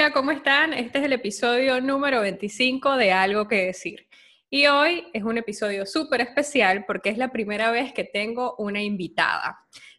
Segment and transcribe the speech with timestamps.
[0.00, 0.72] Hola, ¿cómo están?
[0.72, 4.08] Este es el episodio número 25 de Algo que decir.
[4.48, 8.82] Y hoy es un episodio súper especial porque es la primera vez que tengo una
[8.82, 9.58] invitada.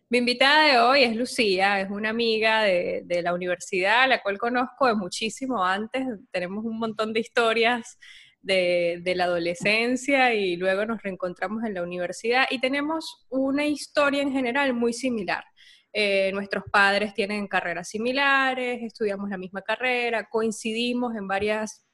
[0.10, 4.88] Mi invitada de hoy es Lucía, es una amiga de, la universidad, la cual conozco
[4.88, 6.04] de muchísimo antes.
[6.32, 8.00] Tenemos un montón de historias
[8.42, 14.32] de, la adolescencia y luego nos reencontramos en la universidad y tenemos una historia en
[14.32, 15.44] general muy similar.
[15.94, 21.86] Eh, nuestros padres tienen carreras similares, estudiamos la misma carrera, coincidimos en varias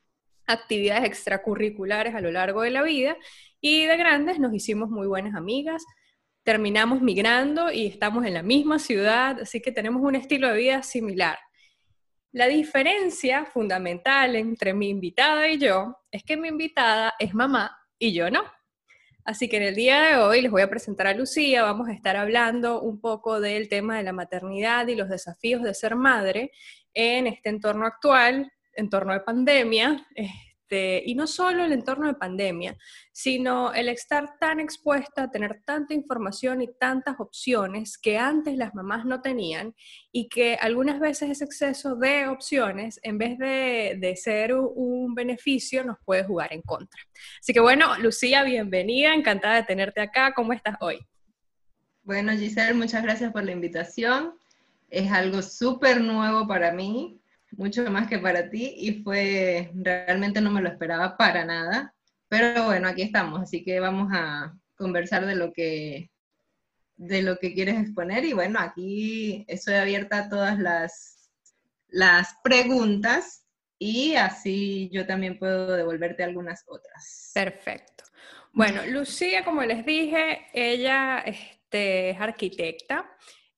[0.46, 3.18] actividades extracurriculares a lo largo de la vida
[3.60, 5.84] y de grandes nos hicimos muy buenas amigas,
[6.44, 10.84] terminamos migrando y estamos en la misma ciudad, así que tenemos un estilo de vida
[10.84, 11.38] similar.
[12.32, 18.14] La diferencia fundamental entre mi invitada y yo es que mi invitada es mamá y
[18.14, 18.44] yo no.
[19.28, 21.92] Así que en el día de hoy les voy a presentar a Lucía, vamos a
[21.92, 26.54] estar hablando un poco del tema de la maternidad y los desafíos de ser madre
[26.94, 30.08] en este entorno actual, entorno de pandemia,
[30.68, 32.78] este, y no solo el entorno de pandemia,
[33.14, 38.76] sino el estar tan expuesta a tener tanta información y tantas opciones que antes las
[38.76, 39.74] mamás no tenían
[40.12, 45.86] y que algunas veces ese exceso de opciones, en vez de, de ser un beneficio,
[45.86, 47.02] nos puede jugar en contra.
[47.40, 50.34] Así que bueno, Lucía, bienvenida, encantada de tenerte acá.
[50.36, 51.00] ¿Cómo estás hoy?
[52.04, 54.34] Bueno, Giselle, muchas gracias por la invitación.
[54.90, 57.22] Es algo súper nuevo para mí
[57.58, 61.94] mucho más que para ti y fue, realmente no me lo esperaba para nada,
[62.30, 66.12] pero bueno, aquí estamos, así que vamos a conversar de lo que,
[66.96, 71.32] de lo que quieres exponer y bueno, aquí estoy abierta a todas las,
[71.88, 73.44] las preguntas
[73.80, 77.32] y así yo también puedo devolverte algunas otras.
[77.34, 78.04] Perfecto.
[78.54, 83.10] Bueno, Lucía, como les dije, ella este, es arquitecta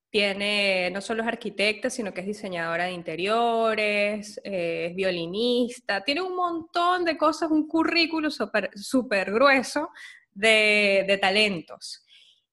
[0.09, 6.21] tiene, no solo es arquitecta, sino que es diseñadora de interiores, eh, es violinista, tiene
[6.21, 9.89] un montón de cosas, un currículo súper grueso
[10.31, 12.05] de, de talentos.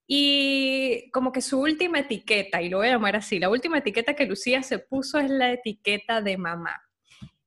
[0.06, 4.14] Y como que su última etiqueta, y lo voy a llamar así, la última etiqueta
[4.14, 6.80] que Lucía se puso es la etiqueta de mamá.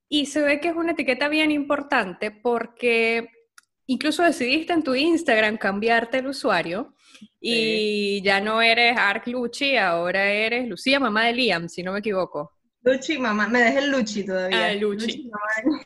[0.10, 3.30] Y se ve que es una etiqueta bien importante porque
[3.90, 6.94] incluso decidiste en tu Instagram cambiarte el usuario
[7.42, 12.00] y ya no eres Ark Luchi, ahora eres Lucía, mamá de Liam, si no me
[12.00, 12.52] equivoco.
[12.82, 14.68] Luchi, mamá, me dejé el Luchi todavía.
[14.68, 15.30] Ah, Luchi.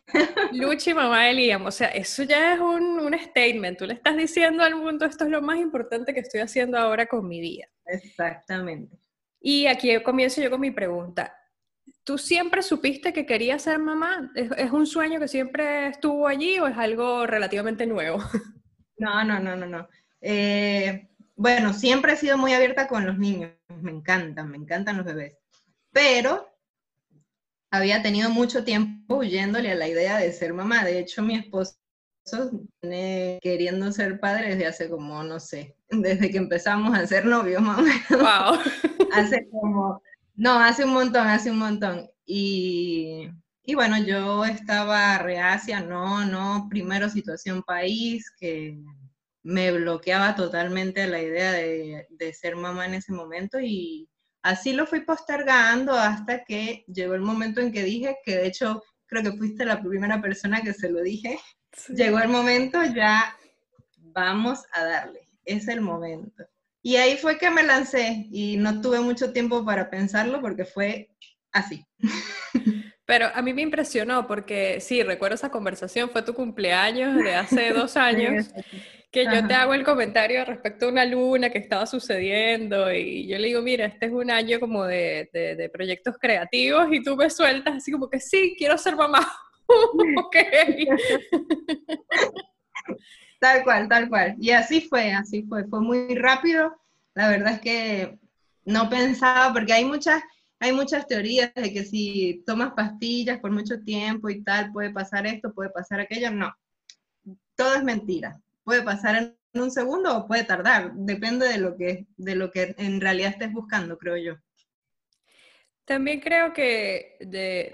[0.52, 1.34] Luchi, mamá, de...
[1.34, 3.80] Liam, o sea, eso ya es un, un, statement.
[3.80, 7.08] Tú le estás diciendo al mundo, esto es lo más importante que estoy haciendo ahora
[7.08, 7.66] con mi vida.
[7.86, 8.96] Exactamente.
[9.40, 11.36] Y aquí comienzo yo con mi pregunta.
[12.04, 14.32] ¿Tú siempre supiste que querías ser mamá?
[14.36, 18.20] ¿Es, ¿Es, un sueño que siempre estuvo allí o es algo relativamente nuevo?
[18.96, 19.90] No, no, no, no, no.
[20.22, 25.06] Eh, bueno, siempre he sido muy abierta con los niños, me encantan, me encantan los
[25.06, 25.38] bebés,
[25.92, 26.48] pero
[27.72, 30.86] había tenido mucho tiempo huyéndole a la idea de ser mamá.
[30.86, 31.76] De hecho, mi esposo
[32.82, 37.62] viene queriendo ser padre desde hace como, no sé, desde que empezamos a ser novios,
[37.62, 37.92] mamá.
[38.10, 38.60] Wow.
[39.14, 40.02] hace como,
[40.36, 42.10] no, hace un montón, hace un montón.
[42.26, 43.30] Y,
[43.64, 48.78] y bueno, yo estaba reacia, no, no, primero situación país, que
[49.44, 54.10] me bloqueaba totalmente la idea de, ser mamá en ese momento y
[54.42, 58.82] así lo fui postergando hasta que llegó el momento en que dije, que de hecho
[59.06, 61.38] creo que fuiste la primera persona que se lo dije,
[61.90, 63.38] llegó el momento, ya
[63.98, 66.44] vamos a darle, es el momento.
[66.84, 71.12] Y ahí fue que me lancé y no tuve mucho tiempo para pensarlo porque fue
[71.54, 71.86] así.
[73.06, 77.70] Pero a mí me impresionó porque sí, recuerdo esa conversación, fue tu cumpleaños de hace
[77.74, 78.50] dos años
[79.14, 83.38] que yo te hago el comentario respecto a una luna que estaba sucediendo y yo
[83.38, 87.30] le digo, mira, este es un año como de, de, proyectos creativos y tú me
[87.30, 89.20] sueltas así como que sí, quiero ser mamá.
[90.18, 90.36] ok.
[93.44, 94.36] tal cual, tal cual.
[94.40, 95.66] Y así fue, así fue.
[95.66, 96.76] Fue muy rápido.
[97.14, 98.18] La verdad es que
[98.64, 100.24] no pensaba, porque hay muchas,
[100.60, 105.28] hay muchas teorías de que si tomas pastillas por mucho tiempo y tal, puede pasar
[105.28, 106.32] esto, puede pasar aquello.
[106.32, 106.56] No,
[107.56, 112.06] todo es mentira puede pasar en un segundo o puede tardar, depende de lo que,
[112.18, 114.36] de lo que en realidad estés buscando, creo yo.
[115.86, 117.70] También creo que de,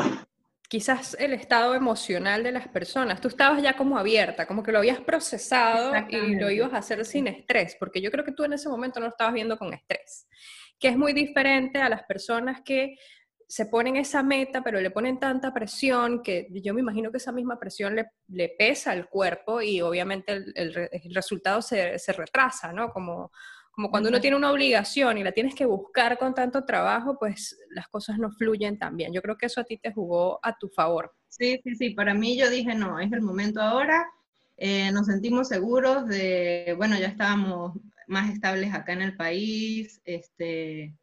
[0.69, 4.77] quizás el estado emocional de las personas, tú estabas ya como abierta, como que lo
[4.77, 8.53] habías procesado y lo ibas a hacer sin estrés, porque yo creo que tú en
[8.53, 10.27] ese momento no lo estabas viendo con estrés,
[10.79, 12.95] que es muy diferente a las personas que
[13.47, 17.31] se ponen esa meta, pero le ponen tanta presión que yo me imagino que esa
[17.31, 22.71] misma presión le, le pesa al cuerpo y obviamente el, el, resultado se, se, retrasa,
[22.71, 22.91] ¿no?
[22.91, 23.31] Como,
[23.79, 27.57] Como cuando uno tiene una obligación y la tienes que buscar con tanto trabajo, pues
[27.69, 29.13] las cosas no fluyen tan bien.
[29.13, 31.15] Yo creo que eso a ti te jugó a tu favor.
[31.29, 31.89] Sí, sí, sí.
[31.91, 34.05] Para mí yo dije, no, es el momento ahora.
[34.57, 40.93] Eh, nos sentimos seguros de, bueno, ya estábamos más estables acá en el país, este,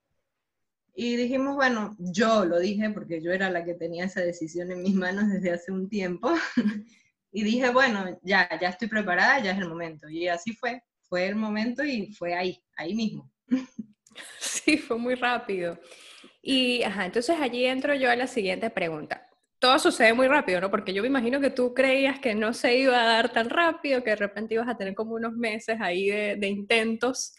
[0.94, 4.82] y dijimos, bueno, yo lo dije porque yo era la que tenía esa decisión en
[4.82, 6.30] mis manos desde hace un tiempo,
[7.32, 11.26] y dije, bueno, ya, ya estoy preparada, ya es el momento, y así fue, fue
[11.26, 13.30] el momento y fue ahí, ahí mismo.
[14.40, 15.78] Sí, fue muy rápido.
[16.40, 19.26] Y, ajá, entonces allí entro yo a la siguiente pregunta
[19.58, 20.70] todo sucede muy rápido, ¿no?
[20.70, 24.02] Porque yo me imagino que tú creías que no se iba a dar tan rápido,
[24.02, 27.34] que de repente ibas a tener como unos meses ahí de, intentos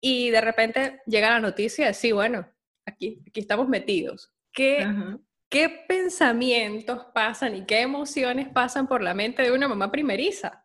[0.00, 2.46] y de repente llega la noticia de, sí, bueno,
[2.86, 4.32] aquí, aquí estamos metidos.
[4.52, 4.86] ¿Qué,
[5.48, 10.64] ¿Qué pensamientos pasan y qué emociones pasan por la mente de una mamá primeriza?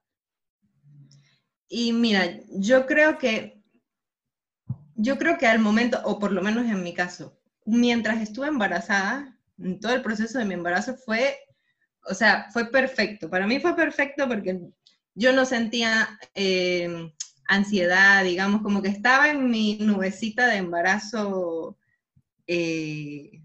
[1.75, 3.59] Y mira, yo creo que,
[4.93, 7.35] yo creo que al momento, o por lo menos en mi caso,
[7.65, 9.35] mientras estuve embarazada,
[9.81, 11.35] todo el proceso de mi embarazo fue,
[12.05, 13.27] o sea, fue perfecto.
[13.27, 14.59] Para mí fue perfecto porque
[15.15, 17.11] yo no sentía eh,
[17.47, 21.79] ansiedad, digamos, como que estaba en mi nubecita de embarazo,
[22.45, 23.41] eh,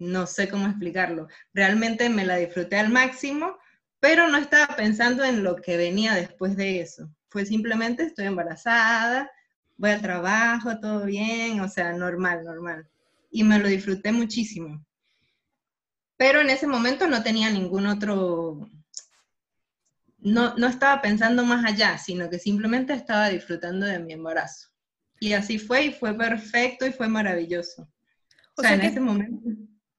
[0.00, 1.28] no sé cómo explicarlo.
[1.54, 3.56] Realmente me la disfruté al máximo,
[4.00, 7.08] pero no estaba pensando en lo que venía después de eso.
[7.28, 9.30] Fue simplemente estoy embarazada,
[9.76, 12.88] voy al trabajo, todo bien, o sea, normal, normal.
[13.30, 14.84] Y me lo disfruté muchísimo
[16.18, 18.68] pero en ese momento no tenía ningún otro,
[20.18, 24.68] no, no estaba pensando más allá, sino que simplemente estaba disfrutando de mi embarazo.
[25.20, 27.88] Y así fue, y fue perfecto y fue maravilloso.
[28.56, 29.48] O, sea, en ese momento.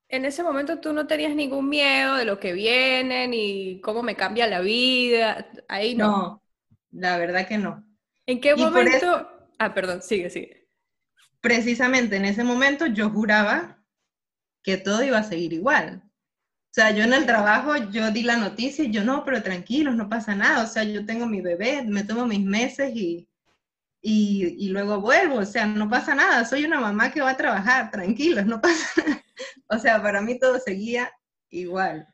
[0.09, 4.15] En ese momento tú no tenías ningún miedo de lo que viene, ni cómo me
[4.15, 5.47] cambia la vida.
[5.69, 6.07] Ahí no.
[6.07, 6.43] No,
[6.91, 7.85] la verdad que no.
[8.25, 9.29] ¿En qué momento?
[9.57, 10.67] Ah, perdón, sigue, sigue.
[11.41, 13.83] Precisamente en ese momento yo juraba
[14.63, 16.03] que todo iba a seguir igual.
[16.05, 19.95] O sea, yo en el trabajo, yo di la noticia y yo no, pero tranquilos,
[19.95, 20.63] no pasa nada.
[20.63, 23.27] O sea, yo tengo mi bebé, me tomo mis meses y,
[24.01, 25.37] y, y, luego vuelvo.
[25.37, 26.45] O sea, no pasa nada.
[26.45, 29.23] Soy una mamá que va a trabajar, tranquilos, no pasa nada.
[29.67, 31.11] O sea, para mí todo seguía
[31.49, 32.07] igual.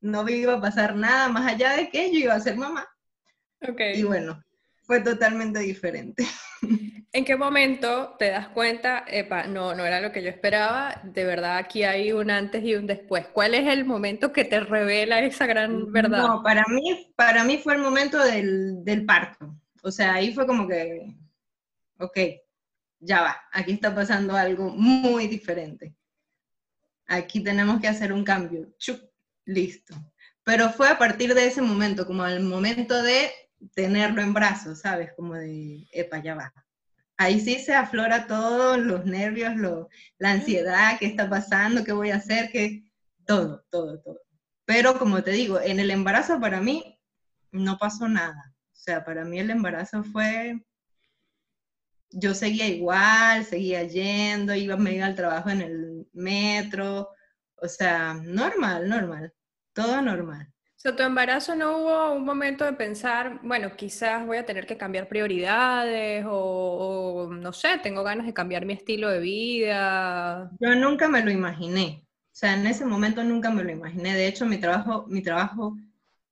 [0.00, 2.86] No iba a pasar nada más allá de que yo iba a ser mamá.
[3.68, 3.98] Okay.
[3.98, 4.42] Y bueno,
[4.82, 6.26] fue totalmente diferente.
[7.14, 11.24] ¿En qué momento te das cuenta, epa, no, no era lo que yo esperaba, de
[11.24, 13.26] verdad aquí hay un antes y un después?
[13.26, 16.26] ¿Cuál es el momento que te revela esa gran verdad?
[16.26, 19.54] No, para mí, para mí fue el momento del, del parto.
[19.82, 21.14] O sea, ahí fue como que,
[21.98, 22.18] ok,
[22.98, 25.94] ya va, aquí está pasando algo muy diferente.
[27.06, 28.72] Aquí tenemos que hacer un cambio.
[28.78, 29.00] Chup,
[29.44, 29.94] listo.
[30.44, 33.30] Pero fue a partir de ese momento, como el momento de
[33.74, 35.12] tenerlo en brazos, ¿sabes?
[35.16, 36.52] Como de, epa, ya va
[37.22, 39.54] ahí sí se aflora todo, los nervios,
[40.18, 42.84] la ansiedad, qué está pasando, qué voy a hacer, qué,
[43.26, 44.20] todo, todo, todo.
[44.64, 46.98] Pero como te digo, en el embarazo para mí
[47.50, 48.54] no pasó nada.
[48.72, 50.64] O sea, para mí el embarazo fue,
[52.10, 57.10] yo seguía igual, seguía yendo, iba, me iba al trabajo en el metro,
[57.56, 59.32] o sea, normal, normal,
[59.72, 60.51] todo normal
[60.82, 64.76] sea, tu embarazo no hubo un momento de pensar, bueno, quizás voy a tener que
[64.76, 70.50] cambiar prioridades o, no sé, tengo ganas de cambiar mi estilo de vida.
[70.58, 72.04] Yo nunca me lo imaginé.
[72.04, 74.12] O sea, en ese momento nunca me lo imaginé.
[74.14, 75.76] De hecho, mi trabajo, mi trabajo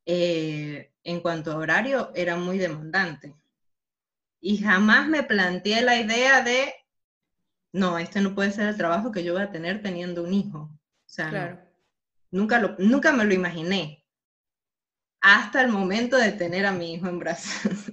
[0.04, 3.37] eh, en cuanto a horario era muy demandante.
[4.40, 6.75] Y jamás me planteé la idea de,
[7.73, 10.59] no, este no puede ser el trabajo que yo voy a tener teniendo un hijo.
[10.59, 11.64] O sea,
[12.33, 14.00] nunca, lo, nunca me lo imaginé
[15.20, 17.92] hasta el momento de tener a mi hijo en brazos.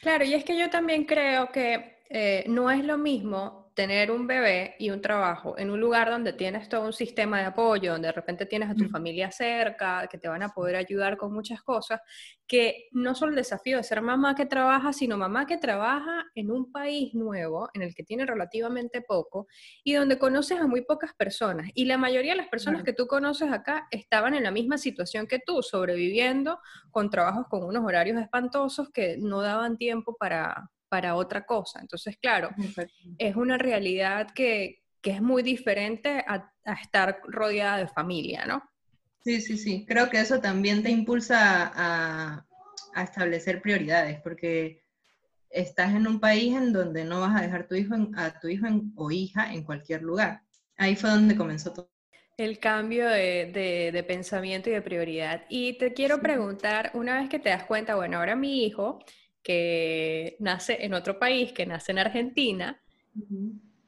[0.00, 4.26] Claro, y es que yo también creo que eh, no es lo mismo tener un
[4.26, 8.08] bebé y un trabajo en un lugar donde tienes todo un sistema de apoyo, donde
[8.08, 11.60] de repente tienes a tu familia cerca, que te van a poder ayudar con muchas
[11.62, 12.00] cosas,
[12.46, 16.52] que no solo el desafío de ser mamá que trabaja, sino mamá que trabaja en
[16.52, 19.48] un país nuevo, en el que tiene relativamente poco,
[19.82, 21.70] y donde conoces a muy pocas personas.
[21.74, 25.26] Y la mayoría de las personas que tú conoces acá estaban en la misma situación
[25.26, 26.60] que tú, sobreviviendo
[26.92, 31.80] con trabajos con unos horarios espantosos que no daban tiempo para, para otra cosa.
[31.80, 32.50] Entonces, claro,
[33.18, 38.62] es una realidad que, es muy diferente a, estar rodeada de familia, ¿no?
[39.24, 39.84] Sí, sí, sí.
[39.88, 42.46] Creo que eso también te impulsa a,
[43.02, 44.84] establecer prioridades, porque
[45.50, 48.66] estás en un país en donde no vas a dejar tu hijo a tu hijo
[48.94, 50.42] o hija en cualquier lugar.
[50.76, 51.90] Ahí fue donde comenzó todo.
[52.36, 55.42] El cambio de, pensamiento y de prioridad.
[55.48, 59.00] Y te quiero preguntar, una vez que te das cuenta, bueno, ahora mi hijo
[59.44, 62.82] que nace en otro país, que nace en Argentina,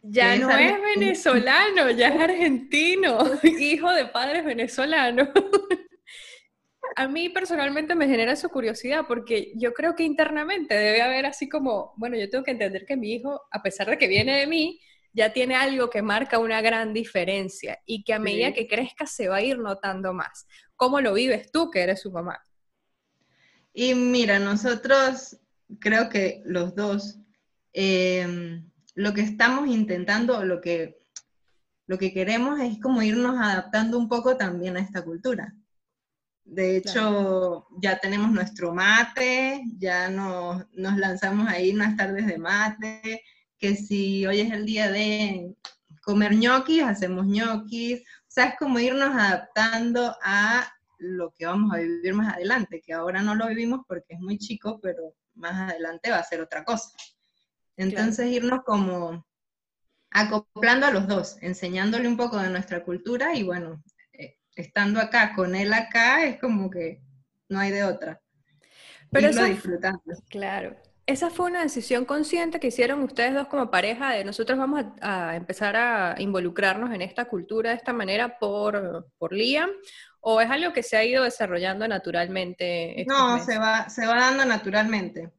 [0.02, 5.28] ya no es venezolano, ya es argentino, hijo de padres venezolanos.
[6.94, 11.48] A mí personalmente me genera su curiosidad porque yo creo que internamente debe haber así
[11.48, 14.46] como, bueno, yo tengo que entender que mi hijo, a pesar de que viene de
[14.46, 14.80] mí,
[15.12, 19.28] ya tiene algo que marca una gran diferencia y que a medida que crezca se
[19.28, 20.46] va a ir notando más.
[20.76, 22.38] ¿Cómo lo vives tú que eres su mamá?
[23.74, 25.36] Y mira, nosotros
[25.80, 27.18] creo que los dos,
[27.72, 30.98] em, lo que estamos intentando, lo que,
[31.86, 35.54] lo que queremos es como irnos adaptando un poco también a esta cultura.
[36.44, 43.22] De hecho, ya tenemos nuestro mate, ya nos, nos lanzamos ahí unas tardes de mate,
[43.58, 45.56] que si hoy es el día de
[46.02, 48.00] comer ñoquis, hacemos ñoquis.
[48.00, 52.92] O sea, es como irnos adaptando a lo que vamos a vivir más adelante, que
[52.92, 56.64] ahora no lo vivimos porque es muy chico, pero más adelante va a ser otra
[56.64, 56.90] cosa.
[57.76, 59.26] Entonces irnos como
[60.10, 65.34] acoplando a los dos, enseñándole un poco de nuestra cultura y bueno, eh, estando acá
[65.34, 67.02] con él acá es como que
[67.48, 68.20] no hay de otra.
[69.10, 70.00] Pero eso, disfrutando.
[70.28, 70.76] Claro.
[71.06, 75.36] Esa fue una decisión consciente que hicieron ustedes dos como pareja de nosotros vamos a,
[75.36, 79.70] empezar a involucrarnos en esta cultura de esta manera por, por Liam
[80.28, 83.04] ¿O es algo que se ha ido desarrollando naturalmente?
[83.06, 85.30] No, se va, se va dando naturalmente.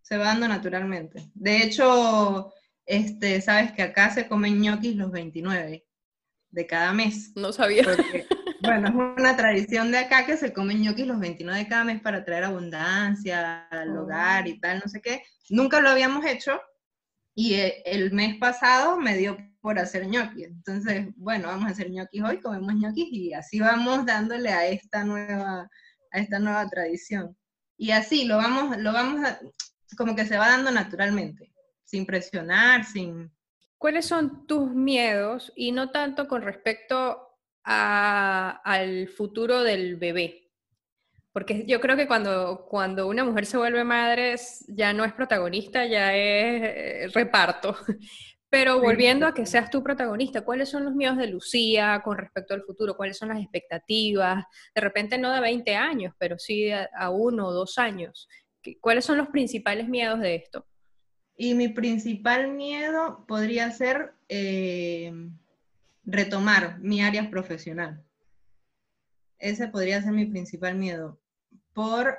[0.00, 1.28] Se va dando naturalmente.
[1.34, 2.52] De hecho,
[2.84, 5.84] este, sabes que acá se comen ñoquis los 29
[6.50, 7.32] de cada mes.
[7.34, 7.82] No sabía.
[8.62, 12.00] bueno, es una tradición de acá que se comen ñoquis los 29 de cada mes
[12.00, 14.58] para traer abundancia al hogar y oh.
[14.62, 15.24] tal, no sé qué.
[15.50, 16.60] Nunca lo habíamos hecho
[17.34, 19.36] y eh, el mes pasado me dio
[19.66, 20.46] por hacer ñoquis.
[20.46, 25.02] Entonces, bueno, vamos a hacer ñoquis hoy, comemos ñoquis y así vamos dándole a esta
[25.02, 25.68] nueva,
[26.12, 27.36] a esta nueva tradición.
[27.76, 29.40] Y así lo vamos, lo vamos a,
[29.98, 33.34] como que se va dando naturalmente, sin presionar, sin...
[33.76, 37.26] ¿Cuáles son tus miedos y no tanto con respecto
[37.64, 40.52] a, al futuro del bebé?
[41.32, 44.36] Porque yo creo que cuando, cuando una mujer se vuelve madre
[44.68, 47.76] ya no es protagonista, ya es reparto.
[48.56, 52.54] Pero volviendo a que seas tú protagonista, ¿cuáles son los miedos de Lucía con respecto
[52.54, 52.96] al futuro?
[52.96, 54.46] ¿Cuáles son las expectativas?
[54.74, 58.30] De repente no de 20 años, pero sí a, uno o dos años.
[58.80, 60.66] ¿Cuáles son los principales miedos de esto?
[61.36, 65.12] Y mi principal miedo podría ser eh,
[66.04, 68.02] retomar mi área profesional.
[69.38, 71.20] Ese podría ser mi principal miedo.
[71.74, 72.16] Por,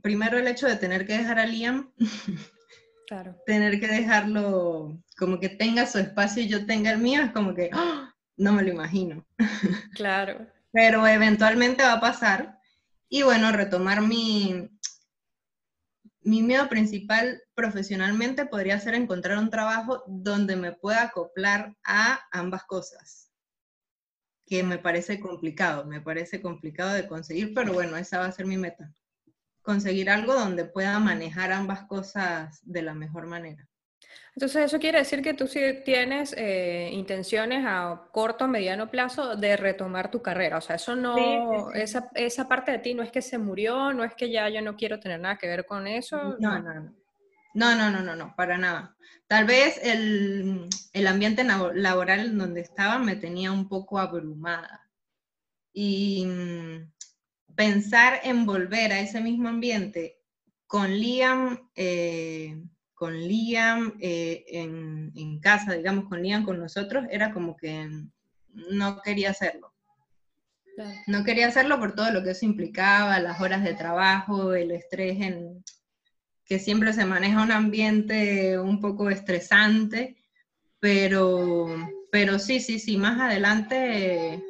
[0.00, 1.92] primero, el hecho de tener que dejar a Liam.
[3.44, 7.54] Tener que dejarlo como que tenga su espacio y yo tenga el mío, es como
[7.54, 8.14] que ¡ah!
[8.36, 9.26] no me lo imagino.
[9.94, 10.46] Claro.
[10.72, 12.58] Pero eventualmente va a pasar.
[13.08, 14.70] Y bueno, retomar mi,
[16.22, 22.62] mi miedo principal profesionalmente podría ser encontrar un trabajo donde me pueda acoplar a ambas
[22.64, 23.32] cosas,
[24.46, 28.46] que me parece complicado, me parece complicado de conseguir, pero bueno, esa va a ser
[28.46, 28.94] mi meta
[29.62, 33.66] conseguir algo donde pueda manejar ambas cosas de la mejor manera.
[34.34, 39.36] Entonces, eso quiere decir que tú sí tienes eh, intenciones a corto o mediano plazo
[39.36, 40.58] de retomar tu carrera.
[40.58, 44.04] O sea, eso no, Esa, esa, parte de ti no es que se murió, no
[44.04, 46.36] es que ya yo no quiero tener nada que ver con eso.
[46.38, 46.94] No, no, no.
[47.52, 48.96] No, no, no, no, no, para nada.
[49.26, 54.88] Tal vez el, el ambiente laboral en donde estaba me tenía un poco abrumada.
[55.72, 56.92] Y mm,
[57.60, 60.18] pensar en volver a ese mismo ambiente
[60.66, 62.58] con Liam, eh,
[62.94, 67.86] con Liam eh, en, casa, digamos, con Liam con nosotros, era como que
[68.48, 69.74] no quería hacerlo.
[71.06, 75.20] No quería hacerlo por todo lo que eso implicaba, las horas de trabajo, el estrés
[75.20, 75.62] en
[76.46, 80.16] que siempre se maneja un ambiente un poco estresante,
[80.78, 81.66] pero,
[82.10, 84.42] pero sí, sí, sí, más adelante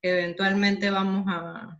[0.00, 1.78] eventualmente vamos a,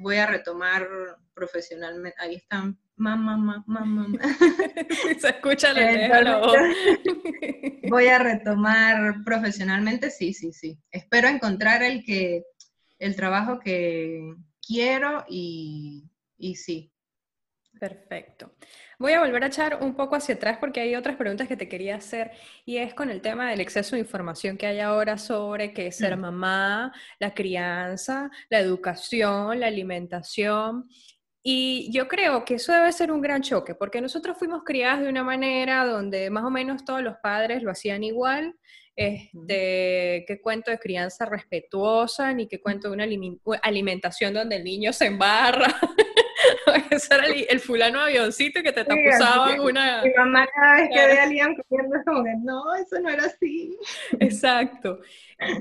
[0.00, 0.86] voy a retomar
[1.34, 2.16] profesionalmente.
[2.20, 4.06] Ahí están, mamá, mamá, mamá.
[5.20, 5.72] Se escucha
[7.88, 10.78] Voy a retomar profesionalmente, sí, sí, sí.
[10.90, 12.44] Espero encontrar el que,
[12.98, 14.34] el trabajo que
[14.66, 16.92] quiero y, y sí.
[17.78, 18.52] Perfecto.
[19.00, 21.70] Voy a volver a echar un poco hacia atrás porque hay otras preguntas que te
[21.70, 22.32] quería hacer
[22.66, 25.96] y es con el tema del exceso de información que hay ahora sobre qué es
[25.96, 26.20] ser mm.
[26.20, 30.86] mamá, la crianza, la educación, la alimentación.
[31.42, 35.08] Y yo creo que eso debe ser un gran choque, porque nosotros fuimos criadas de
[35.08, 38.54] una manera donde más o menos todos los padres lo hacían igual,
[38.94, 43.06] este, qué cuento de crianza respetuosa, ni qué cuento de una
[43.62, 45.74] alimentación donde el niño se embarra.
[46.90, 50.02] Ese era el, fulano avioncito que te tapuzaba en una...
[50.02, 53.10] Mi mamá cada vez que ve a Liam comiendo es como que, no, eso no
[53.10, 53.76] era así.
[54.18, 55.00] Exacto.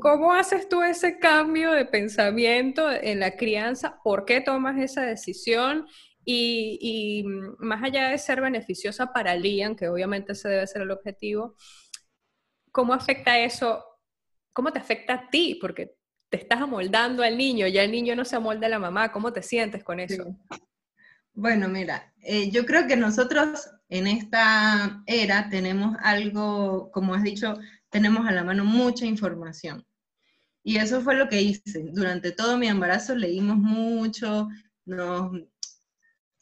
[0.02, 4.00] ¿Cómo haces tú ese cambio de pensamiento en la crianza?
[4.04, 5.88] ¿Por qué tomas esa decisión?
[6.26, 7.24] Y, y
[7.60, 11.56] más allá de ser beneficiosa para Liam, que obviamente ese debe ser el objetivo,
[12.72, 13.84] ¿cómo afecta eso?
[14.54, 15.58] ¿Cómo te afecta a ti?
[15.60, 15.96] Porque
[16.30, 19.34] te estás amoldando al niño, ya el niño no se amolda a la mamá, ¿cómo
[19.34, 20.26] te sientes con eso?
[21.34, 27.58] Bueno, mira, eh, yo creo que nosotros en esta era tenemos algo, como has dicho,
[27.90, 29.86] tenemos a la mano mucha información.
[30.64, 31.90] Y eso fue lo que hice.
[31.94, 34.50] Durante todo mi embarazo leímos mucho,
[34.86, 35.32] nos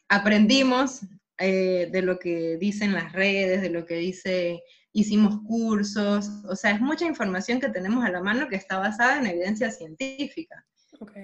[0.10, 1.01] aprendimos
[1.38, 4.62] eh, de lo que dicen las redes, de lo que dice
[4.98, 9.20] hicimos cursos, o sea, es mucha información que tenemos a la mano que está basada
[9.20, 10.65] en evidencia científica.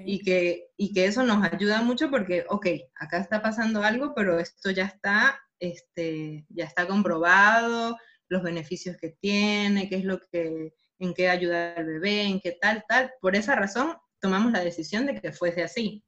[0.05, 4.39] Y, que, y que eso nos ayuda mucho porque, ok, acá está pasando algo, pero
[4.39, 7.97] esto ya está, este, ya está comprobado,
[8.29, 12.57] los beneficios que tiene, qué es lo que, en qué ayuda al bebé, en qué
[12.59, 13.11] tal, tal.
[13.21, 16.03] Por esa razón tomamos la decisión de que fuese así.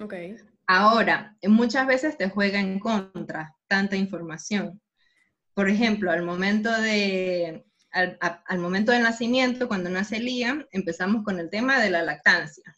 [0.00, 0.36] Okay.
[0.66, 4.80] Ahora, muchas veces te juega en contra tanta información
[5.56, 11.48] por ejemplo, al momento, de, al, momento del nacimiento, cuando nace Liam, empezamos con el
[11.48, 12.75] tema de la lactancia.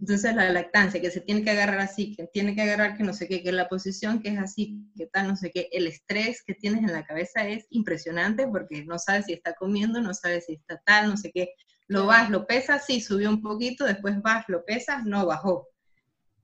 [0.00, 3.12] Entonces la lactancia, que se tiene que agarrar así, que tiene que agarrar que no
[3.12, 6.42] sé qué, que la posición que es así, que tal, no sé qué, el estrés
[6.42, 10.46] que tienes en la cabeza es impresionante porque no sabes si está comiendo, no sabes
[10.46, 11.50] si está tal, no sé qué.
[11.86, 15.68] Lo vas, lo pesas, sí, subió un poquito, después vas, lo pesas, no bajó.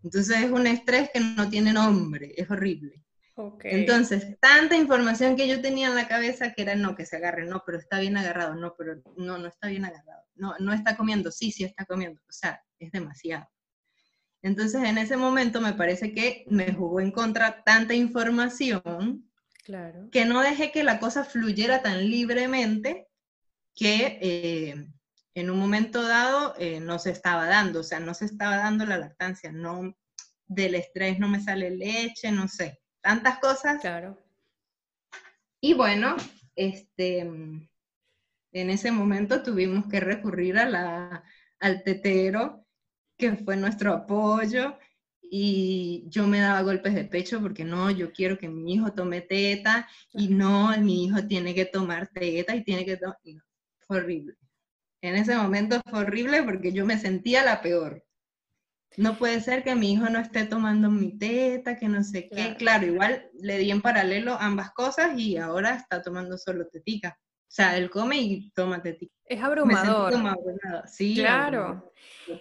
[0.02, 3.02] Entonces es un estrés que no tiene nombre, es horrible.
[3.64, 7.44] Entonces, tanta información que yo tenía en la cabeza que era no, que se agarre,
[7.44, 10.96] no, pero está bien agarrado, no, pero no, no está bien agarrado, no, no está
[10.96, 13.48] comiendo, sí, sí está comiendo, o sea, es demasiado.
[14.42, 19.28] Entonces, en ese momento me parece que me jugó en contra tanta información
[19.64, 20.08] claro.
[20.10, 23.08] que no dejé que la cosa fluyera tan libremente
[23.74, 24.86] que eh,
[25.34, 28.86] en un momento dado eh, no se estaba dando, o sea, no se estaba dando
[28.86, 29.96] la lactancia, no
[30.46, 33.80] del estrés no me sale leche, no sé tantas cosas.
[33.80, 34.18] Claro.
[35.60, 36.16] Y bueno,
[36.56, 37.70] este, en
[38.52, 41.24] ese momento tuvimos que recurrir a la,
[41.60, 42.65] al tetero,
[43.16, 44.78] que fue nuestro apoyo,
[45.22, 49.20] y yo me daba golpes de pecho porque no, yo quiero que mi hijo tome
[49.20, 53.16] teta, y no, mi hijo tiene que tomar teta y tiene que tomar...
[53.88, 54.36] Horrible.
[55.02, 58.04] En ese momento fue horrible porque yo me sentía la peor.
[58.96, 62.56] No puede ser que mi hijo no esté tomando mi teta, que no sé qué.
[62.56, 67.18] Claro, igual le di en paralelo ambas cosas y ahora está tomando solo tetica.
[67.48, 69.14] O sea, él come y toma tetica.
[69.24, 70.12] Es abrumador.
[70.86, 71.14] sí.
[71.14, 71.92] Claro.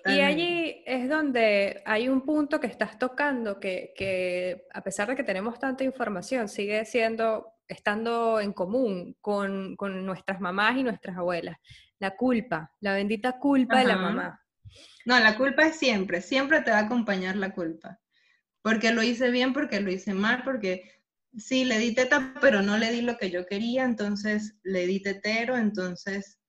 [0.06, 5.16] Y allí es donde hay un punto que estás tocando que, que, a pesar de
[5.16, 11.18] que tenemos tanta información, sigue siendo, estando en común con, con nuestras mamás y nuestras
[11.18, 11.58] abuelas.
[12.00, 14.42] La culpa, la bendita culpa de la mamá.
[15.06, 18.00] No, la culpa es siempre, siempre te va a acompañar la culpa.
[18.62, 20.92] Porque lo hice bien, porque lo hice mal, porque
[21.38, 25.02] sí, le di teta, pero no le di lo que yo quería, entonces le di
[25.02, 26.40] tetero, entonces,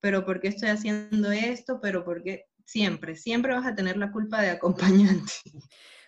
[0.00, 1.80] pero ¿por qué estoy haciendo esto?
[1.80, 5.32] Pero porque siempre, siempre vas a tener la culpa de acompañante.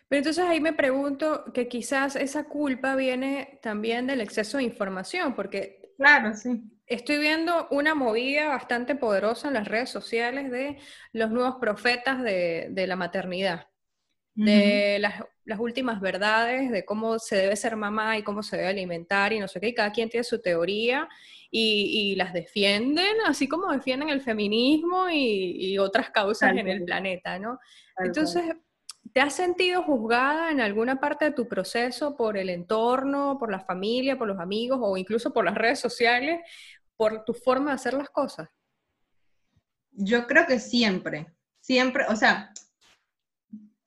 [0.09, 5.35] Pero entonces ahí me pregunto que quizás esa culpa viene también del exceso de información,
[5.35, 5.95] porque...
[5.97, 10.79] Claro, sí estoy viendo una movida bastante poderosa en las redes sociales de
[11.13, 13.69] los nuevos profetas de, la maternidad,
[14.35, 15.23] de las,
[15.59, 19.49] últimas verdades de cómo se debe ser mamá y cómo se debe alimentar y no
[19.49, 21.09] sé qué, y cada quien tiene su teoría
[21.51, 27.59] y, las defienden, así como defienden el feminismo y, otras causas en el planeta, ¿no?
[27.99, 28.45] Entonces,
[29.13, 33.61] ¿Te has sentido juzgada en alguna parte de tu proceso por el entorno, por la
[33.61, 36.41] familia, por los amigos o incluso por las redes sociales
[36.97, 38.49] por tu forma de hacer las cosas?
[39.93, 42.53] Yo creo que siempre, siempre, o sea,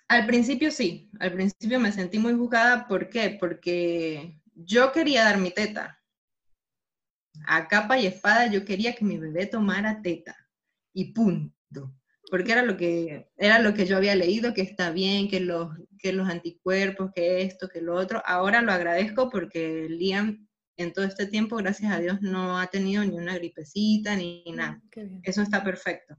[0.07, 3.37] al principio sí, al principio me sentí muy juzgada, ¿por qué?
[3.39, 6.01] Porque yo quería dar mi teta.
[7.45, 10.35] A capa y espada yo quería que mi bebé tomara teta
[10.93, 11.93] y punto.
[12.29, 15.69] Porque era lo que, era lo que yo había leído, que está bien, que los,
[15.99, 18.21] que los anticuerpos, que esto, que lo otro.
[18.25, 23.03] Ahora lo agradezco porque Liam en todo este tiempo, gracias a Dios, no ha tenido
[23.03, 24.81] ni una gripecita ni mm, nada.
[25.23, 26.17] Eso está perfecto.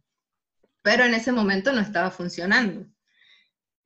[0.83, 2.87] Pero en ese momento no estaba funcionando.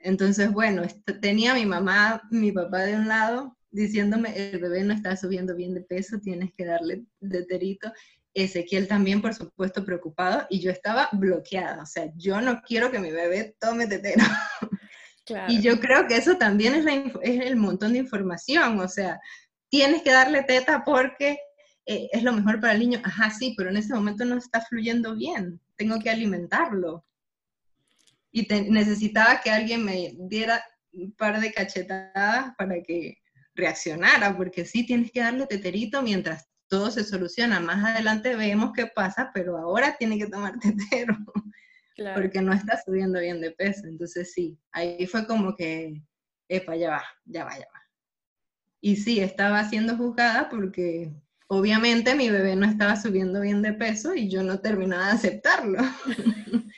[0.02, 0.82] Entonces, bueno,
[1.20, 5.74] tenía mi mamá, mi papá de un lado, diciéndome, el bebé no está subiendo bien
[5.74, 7.92] de peso, tienes que darle deterito.
[8.34, 11.82] Ezequiel también, por supuesto, preocupado, y yo estaba bloqueada.
[11.82, 14.24] O sea, yo no quiero que mi bebé tome tetero.
[15.48, 16.84] Y yo creo que eso también es,
[17.22, 19.20] es, el montón de información, o sea,
[19.68, 21.38] tienes que darle teta porque
[21.86, 23.00] eh, es lo mejor para el niño.
[23.04, 27.04] Ajá, sí, pero en ese momento no está fluyendo bien, tengo que alimentarlo.
[28.32, 33.18] Y necesitaba que alguien me diera un par de cachetadas para que
[33.54, 37.60] reaccionara, porque sí, tienes que darle teterito mientras todo se soluciona.
[37.60, 41.16] Más adelante vemos qué pasa, pero ahora tiene que tomar tetero,
[42.14, 43.86] porque no está subiendo bien de peso.
[43.86, 46.02] Entonces sí, ahí fue como que,
[46.48, 47.82] epa, ya va, ya va, ya va.
[48.80, 51.12] Y sí, estaba siendo juzgada porque
[51.46, 55.78] obviamente mi bebé no estaba subiendo bien de peso y yo no terminaba de aceptarlo.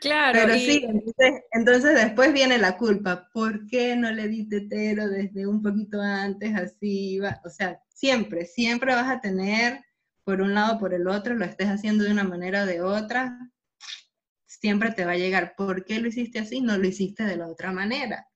[0.00, 0.38] Claro.
[0.40, 0.86] Pero sí,
[1.52, 3.28] entonces, después viene la culpa.
[3.32, 6.54] ¿Por qué no le di tetero desde un poquito antes?
[6.54, 7.40] Así va.
[7.44, 9.84] O sea, siempre, siempre vas a tener
[10.24, 12.82] por un lado o por el otro, lo estés haciendo de una manera o de
[12.82, 13.50] otra,
[14.46, 15.54] siempre te va a llegar.
[15.56, 16.60] ¿Por qué lo hiciste así?
[16.60, 18.28] No lo hiciste de la otra manera.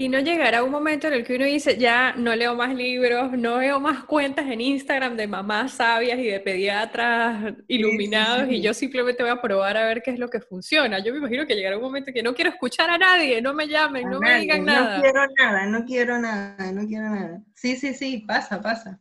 [0.00, 3.32] Y no llegará un momento en el que uno dice, ya no leo más libros,
[3.32, 8.72] no veo más cuentas en Instagram de mamás sabias y de pediatras iluminados y yo
[8.74, 11.00] simplemente voy a probar a ver qué es lo que funciona.
[11.00, 13.54] Yo me imagino que llegará un momento en que no quiero escuchar a nadie, no
[13.54, 14.98] me llamen, no me digan nada.
[14.98, 17.42] No quiero nada, no quiero nada, no quiero nada.
[17.56, 19.00] Sí, sí, sí, pasa, pasa.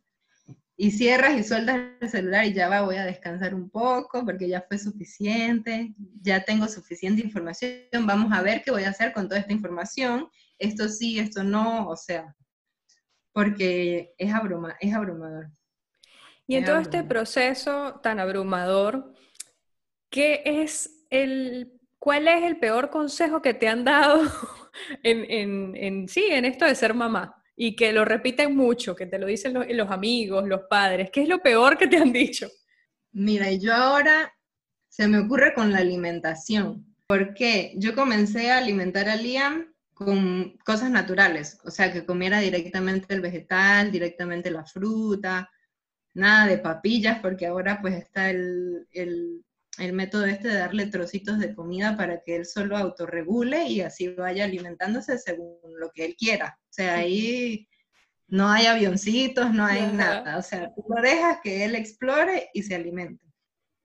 [0.78, 4.48] Y cierras y sueltas el celular y ya va, voy a descansar un poco porque
[4.48, 9.28] ya fue suficiente, ya tengo suficiente información, vamos a ver qué voy a hacer con
[9.28, 10.28] toda esta información
[10.60, 12.36] esto sí, esto no, o sea,
[13.32, 15.52] porque es, abruma, es abrumador.
[16.48, 19.14] Y en todo este proceso tan abrumador,
[20.10, 24.24] ¿qué es el, ¿cuál es el peor consejo que te han dado
[25.04, 27.36] en, en, sí, en esto de ser mamá?
[27.56, 31.10] Y que lo repiten mucho, que te lo dicen los, los amigos, los padres.
[31.12, 32.48] ¿Qué es lo peor que te han dicho?
[33.12, 34.32] Mira, y yo ahora
[34.88, 40.92] se me ocurre con la alimentación, porque yo comencé a alimentar a Liam con cosas
[40.92, 45.50] naturales, o sea, que comiera directamente el vegetal, directamente la fruta,
[46.14, 49.44] nada de papillas, porque ahora pues está el, el,
[49.80, 54.10] el, método este de darle trocitos de comida para que él solo autorregule y así
[54.10, 56.60] vaya alimentándose según lo que él quiera.
[56.62, 57.68] O sea, ahí
[58.28, 62.62] no hay avioncitos, no hay nada, o sea, tú lo dejas que él explore y
[62.62, 63.26] se alimente.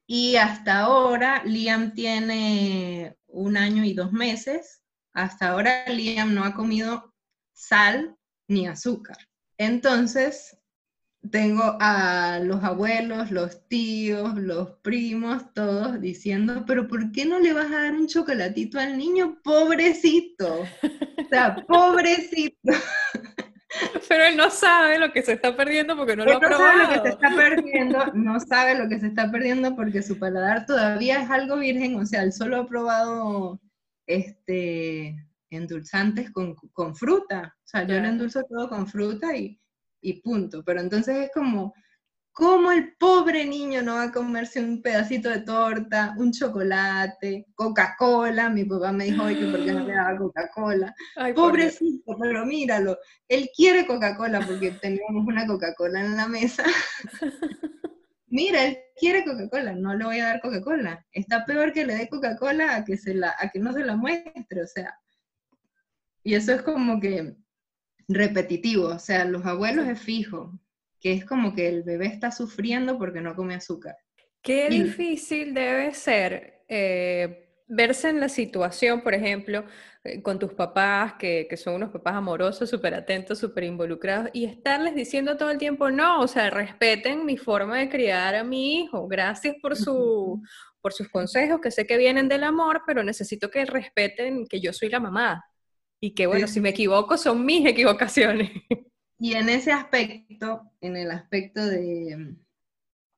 [0.06, 4.81] Y hasta ahora Liam tiene un año y dos meses
[5.12, 7.12] hasta ahora Liam no ha comido
[7.52, 8.16] sal
[8.48, 9.16] ni azúcar.
[9.58, 10.58] Entonces,
[11.30, 17.52] tengo a los abuelos, los tíos, los primos, todos diciendo, pero ¿por qué no le
[17.52, 19.38] vas a dar un chocolatito al niño?
[19.44, 20.62] Pobrecito.
[20.62, 22.72] O sea, pobrecito.
[24.08, 26.78] Pero él no sabe lo que se está perdiendo porque no lo ha no sabe
[26.82, 30.66] lo que se está perdiendo, no sabe lo que se está perdiendo porque su paladar
[30.66, 33.60] todavía es algo virgen, o sea, él solo ha probado
[34.06, 35.16] este,
[35.50, 37.54] endulzantes con, con fruta.
[37.58, 39.58] O sea, yo le endulzo todo con fruta y,
[40.00, 40.62] y punto.
[40.64, 41.74] Pero entonces es como,
[42.32, 48.48] ¿cómo el pobre niño no va a comerse un pedacito de torta, un chocolate, Coca-Cola?
[48.50, 50.94] Mi papá me dijo, que ¿por qué no le daba Coca-Cola?
[51.34, 56.64] Pobrecito, pero míralo, él quiere Coca-Cola porque teníamos una Coca-Cola en la mesa.
[58.32, 61.06] mira, él quiere Coca-Cola, no le voy a dar Coca-Cola.
[61.12, 63.94] Está peor que le dé Coca-Cola a que, se la, a que no se la
[63.94, 64.98] muestre, o sea.
[66.24, 67.36] Y eso es como que
[68.08, 70.58] repetitivo, o sea, los abuelos es fijo,
[70.98, 73.96] que es como que el bebé está sufriendo porque no come azúcar.
[74.40, 79.64] Qué difícil debe ser eh, verse en la situación, por ejemplo,
[80.04, 84.44] eh, con tus papás, que, que son unos papás amorosos, súper atentos, súper involucrados, y
[84.44, 88.76] estarles diciendo todo el tiempo, no, o sea, respeten mi forma de criar a mi
[88.76, 90.42] hijo, gracias por, su,
[90.82, 94.74] por sus consejos, que sé que vienen del amor, pero necesito que respeten que yo
[94.74, 95.42] soy la mamá,
[95.98, 98.50] y que bueno, si me equivoco, son mis equivocaciones.
[99.18, 102.36] Y en ese aspecto, en el aspecto de,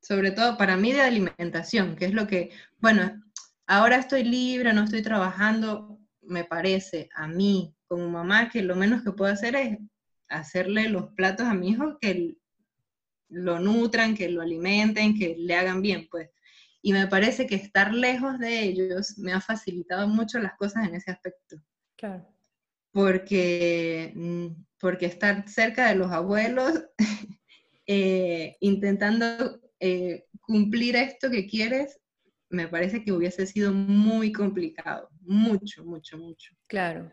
[0.00, 3.23] sobre todo para mí de alimentación, que es lo que, bueno,
[3.66, 9.02] ahora estoy libre, no estoy trabajando, me parece a mí como mamá que lo menos
[9.02, 9.78] que puedo hacer es
[10.28, 12.36] hacerle los platos a mi hijo que
[13.28, 16.30] lo nutran, que lo alimenten, que le hagan bien, pues.
[16.82, 20.94] Y me parece que estar lejos de ellos me ha facilitado mucho las cosas en
[20.94, 21.56] ese aspecto.
[21.96, 22.26] Claro.
[22.92, 24.48] Porque, mm,
[24.78, 26.84] porque estar cerca de los abuelos,
[27.86, 31.98] eh, intentando eh, cumplir esto que quieres,
[32.54, 36.54] me parece que hubiese sido muy complicado, mucho, mucho, mucho.
[36.66, 37.10] Claro.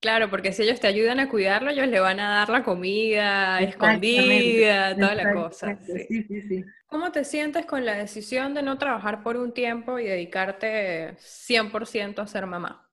[0.00, 3.60] Claro, porque si ellos te ayudan a cuidarlo, ellos le van a dar la comida
[3.60, 5.78] escondida, toda la cosa.
[5.86, 6.24] Sí.
[6.26, 10.04] Sí, sí, ¿Cómo te sientes con la decisión de no trabajar por un tiempo y
[10.04, 12.88] dedicarte 100% a ser mamá?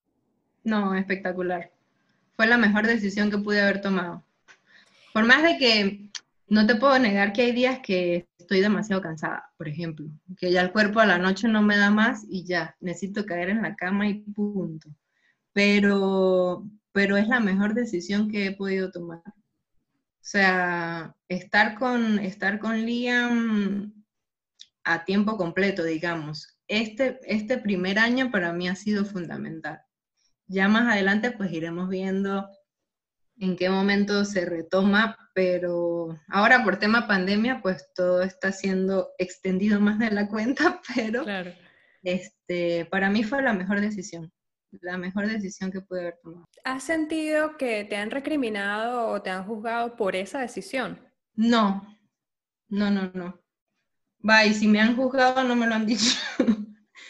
[0.64, 1.72] No, espectacular.
[2.36, 4.24] Fue la mejor decisión que pude haber tomado.
[5.12, 6.10] Por más de que
[6.50, 10.08] no te puedo negar que hay días que estoy demasiado cansada, por ejemplo,
[10.38, 13.50] que ya el cuerpo a la noche no me da más y ya, necesito caer
[13.50, 14.90] en la cama y punto.
[15.54, 19.22] Pero, pero es la mejor decisión que he podido tomar.
[19.26, 19.32] O
[20.22, 23.94] sea, estar con, estar con Liam
[24.84, 26.58] a tiempo completo, digamos.
[26.68, 29.82] Este, este primer año para mí ha sido fundamental.
[30.48, 32.50] Ya más adelante pues iremos viendo
[33.40, 39.80] en qué momento se retoma, pero ahora por tema pandemia pues todo está siendo extendido
[39.80, 41.26] más de la cuenta, pero
[42.04, 44.32] este, para mí fue la mejor decisión
[44.82, 46.48] la mejor decisión que pude haber tomado.
[46.64, 51.00] ¿Has sentido que te han recriminado o te han juzgado por esa decisión?
[51.34, 51.98] No,
[52.68, 53.40] no, no, no.
[54.28, 56.18] Va, y si me han juzgado no me lo han dicho.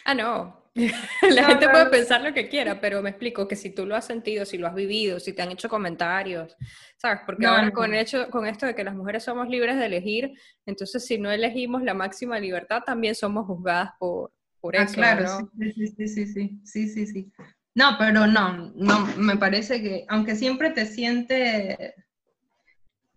[0.05, 0.58] Ah, no.
[0.75, 1.71] la no, gente no.
[1.71, 4.57] puede pensar lo que quiera, pero me explico que si tú lo has sentido, si
[4.57, 6.55] lo has vivido, si te han hecho comentarios,
[6.97, 7.21] ¿sabes?
[7.25, 10.33] Porque no, ahora con, hecho, con esto de que las mujeres somos libres de elegir,
[10.65, 14.93] entonces si no elegimos la máxima libertad, también somos juzgadas por, por ah, eso.
[14.93, 17.31] Claro, sí, sí, sí, sí, sí, sí, sí.
[17.75, 21.77] No, pero no, no, me parece que, aunque siempre te sientes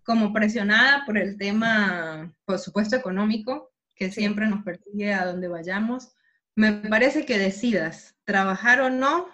[0.03, 6.13] como presionada por el tema, por supuesto, económico, que siempre nos persigue a donde vayamos
[6.55, 9.27] me parece que decidas trabajar o no,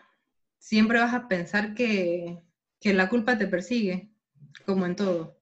[0.58, 2.42] siempre vas a pensar que,
[2.80, 4.12] que la culpa te persigue,
[4.66, 5.40] como en todo.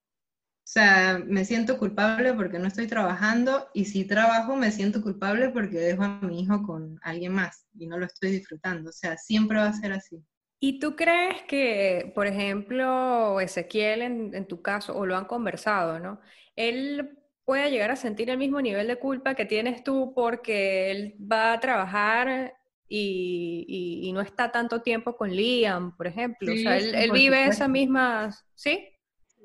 [0.68, 5.50] O sea, me siento culpable porque no estoy trabajando y si trabajo me siento culpable
[5.50, 8.90] porque dejo a mi hijo con alguien más y no lo estoy disfrutando.
[8.90, 10.22] O sea, siempre va a ser así.
[10.60, 16.20] ¿Y tú crees que, por ejemplo, Ezequiel en, tu caso, o lo han conversado, ¿no?
[16.56, 21.15] Él puede llegar a sentir el mismo nivel de culpa que tienes tú porque él
[21.19, 22.53] va a trabajar
[22.89, 26.51] y, no está tanto tiempo con Liam, por ejemplo.
[26.51, 28.89] o sea, él, él vive esa misma, ¿sí?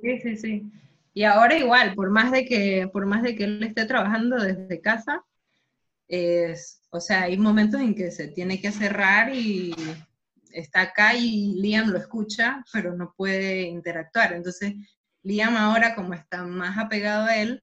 [0.03, 0.73] Sí, sí, sí.
[1.15, 4.81] Y ahora igual, por más de que, por más de que él esté trabajando desde
[4.81, 5.23] casa,
[6.09, 9.77] es, o sea, hay momentos en que se tiene que cerrar y
[10.51, 14.33] está acá y Liam lo escucha, pero no puede interactuar.
[14.33, 14.75] Entonces,
[15.23, 17.63] Liam ahora, como está más apegado a él,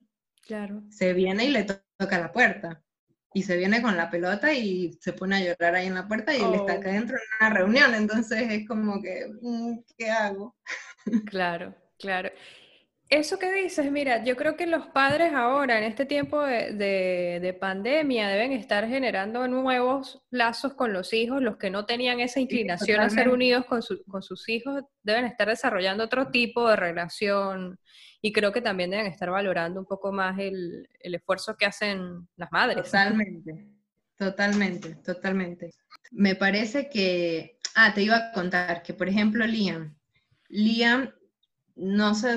[0.49, 0.81] claro.
[0.89, 2.83] se viene y le toca la puerta.
[3.31, 6.35] Y se viene con la pelota y se pone a llorar ahí en la puerta
[6.35, 6.93] y él está acá oh.
[6.93, 7.93] dentro en una reunión.
[7.93, 10.55] Entonces es como que, mm, ¿qué hago?
[11.25, 12.29] Claro, claro.
[13.09, 18.27] Eso que dices, mira, yo creo que los padres ahora, en este tiempo de, pandemia,
[18.27, 21.41] deben estar generando nuevos lazos con los hijos.
[21.41, 26.03] Los que no tenían esa inclinación a ser unidos con, sus hijos deben estar desarrollando
[26.03, 27.79] otro tipo de relación
[28.21, 32.27] y creo que también deben estar valorando un poco más el, el esfuerzo que hacen
[32.35, 32.85] las madres.
[32.85, 33.65] Totalmente,
[34.19, 35.71] totalmente, totalmente.
[36.11, 39.95] Me parece que, ah, te iba a contar que, por ejemplo, Liam,
[40.49, 41.11] Liam
[41.79, 42.35] no se,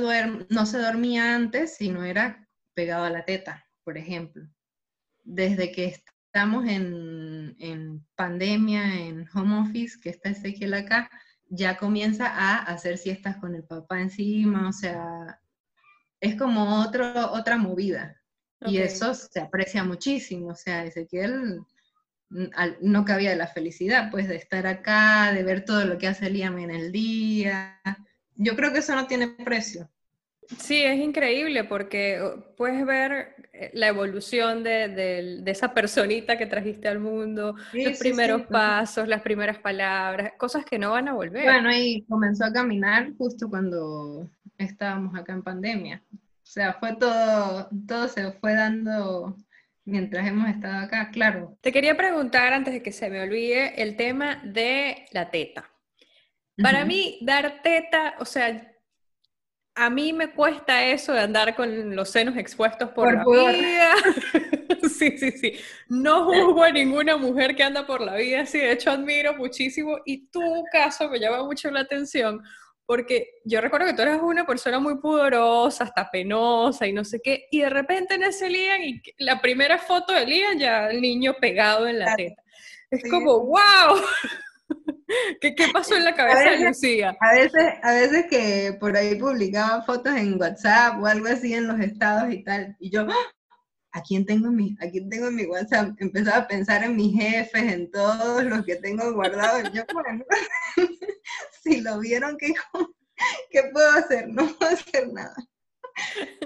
[0.48, 4.48] no se dormía antes si no era pegado a la teta, por ejemplo.
[5.24, 11.10] Desde que estamos en, pandemia, en home office, que está Ezequiel acá,
[11.48, 15.40] ya comienza a hacer siestas con el papá encima, o sea,
[16.20, 18.16] es como otro, otra movida.
[18.64, 21.60] Y eso se aprecia muchísimo, o sea, Ezequiel
[22.30, 26.30] no cabía de la felicidad, pues, de estar acá, de ver todo lo que hace
[26.30, 27.80] Liam en el día,
[28.36, 29.88] yo creo que eso no tiene precio.
[30.58, 36.88] Sí, es increíble porque uh, puedes ver eh, la evolución de, esa personita que trajiste
[36.88, 41.44] al mundo, los primeros pasos, las primeras palabras, cosas que no van a volver.
[41.44, 46.02] Bueno, y comenzó a caminar justo cuando estábamos acá en pandemia.
[46.12, 49.36] O sea, fue todo, todo se fue dando
[49.84, 51.56] mientras hemos estado acá, claro.
[51.60, 55.71] Te quería preguntar antes de que se me olvide el tema de la teta.
[56.60, 58.72] Para mí, dar teta, o sea,
[59.74, 63.94] a mí me cuesta eso de andar con los senos expuestos por, la vida.
[64.98, 65.54] sí, sí, sí.
[65.88, 69.98] No juzgo a ninguna mujer que anda por la vida así, de hecho admiro muchísimo
[70.04, 72.42] y tu caso me llama mucho la atención
[72.84, 77.20] porque yo recuerdo que tú eras una persona muy pudorosa, hasta penosa y no sé
[77.22, 81.00] qué, y de repente en ese Lian, y la primera foto de Lian ya el
[81.00, 82.42] niño pegado en la teta.
[82.90, 84.02] Es como, wow.
[85.40, 87.16] ¿Qué, ¿Qué, pasó en la cabeza de Lucía?
[87.20, 91.66] A veces, a veces que por ahí publicaba fotos en WhatsApp o algo así en
[91.66, 93.32] los estados y tal, y yo, ¡Ah!
[93.92, 95.94] ¿a quién tengo en mi, a quién tengo en mi WhatsApp?
[95.98, 100.24] Empezaba a pensar en mis jefes, en todos los que tengo guardados, y yo, bueno.
[101.62, 102.52] si lo vieron, ¿qué,
[103.50, 104.28] ¿qué puedo hacer?
[104.28, 105.34] No puedo hacer nada.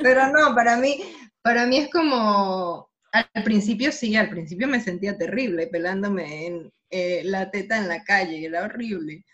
[0.03, 1.03] Pero no, para mí,
[1.43, 7.23] para mí es como, al principio sí, al principio me sentía terrible pelándome en eh,
[7.25, 9.25] la teta en la calle, era horrible.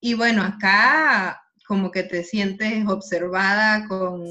[0.00, 4.24] Y bueno, acá como que te sientes observada con,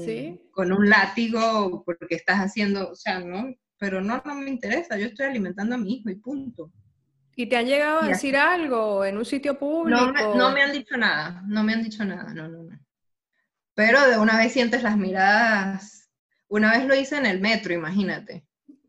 [0.50, 5.06] con un látigo porque estás haciendo, o sea, no, pero no, no me interesa, yo
[5.06, 6.72] estoy alimentando a mi hijo y punto.
[7.36, 10.12] ¿Y te han llegado a decir algo en un sitio público?
[10.34, 12.76] No me, han dicho nada, no me han dicho nada, no, no, no.
[13.74, 16.10] Pero de una vez sientes las miradas,
[16.48, 18.44] una vez lo hice en el metro, imagínate.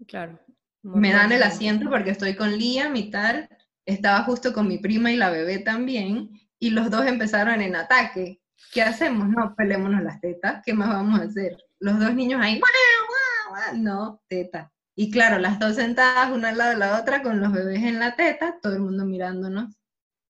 [0.08, 0.40] Claro.
[0.82, 3.48] Me dan el asiento porque estoy con Liam y tal,
[3.86, 8.42] estaba justo con mi prima y la bebé también, y los dos empezaron en ataque.
[8.72, 9.28] ¿Qué hacemos?
[9.30, 11.58] No, pelémonos las tetas, ¿qué más vamos a hacer?
[11.80, 12.62] Los dos niños ahí,
[13.76, 14.72] no, teta.
[14.96, 18.00] Y claro, las dos sentadas una al lado de la otra con los bebés en
[18.00, 19.76] la teta, todo el mundo mirándonos,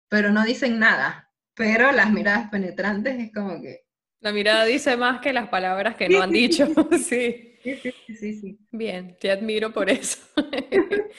[0.10, 1.32] pero no dicen nada.
[1.56, 3.86] Pero las miradas penetrantes es como que...
[4.22, 7.58] La mirada dice más que las palabras que no han dicho, sí.
[7.64, 7.76] Sí,
[8.16, 10.20] sí, sí, Bien, te admiro por eso.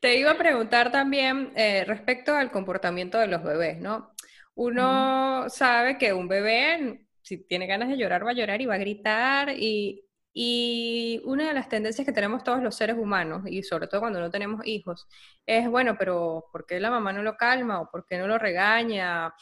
[0.00, 4.12] te iba a preguntar también eh, respecto al comportamiento de los bebés, ¿no?
[4.54, 8.74] Uno sabe que un bebé, si tiene ganas de llorar, va a llorar y va
[8.74, 10.06] a gritar y
[10.38, 14.20] y una de las tendencias que tenemos todos los seres humanos, y sobre todo cuando
[14.20, 15.08] no tenemos hijos,
[15.46, 18.36] es, bueno, pero ¿por qué la mamá no lo calma o por qué no lo
[18.36, 19.32] regaña?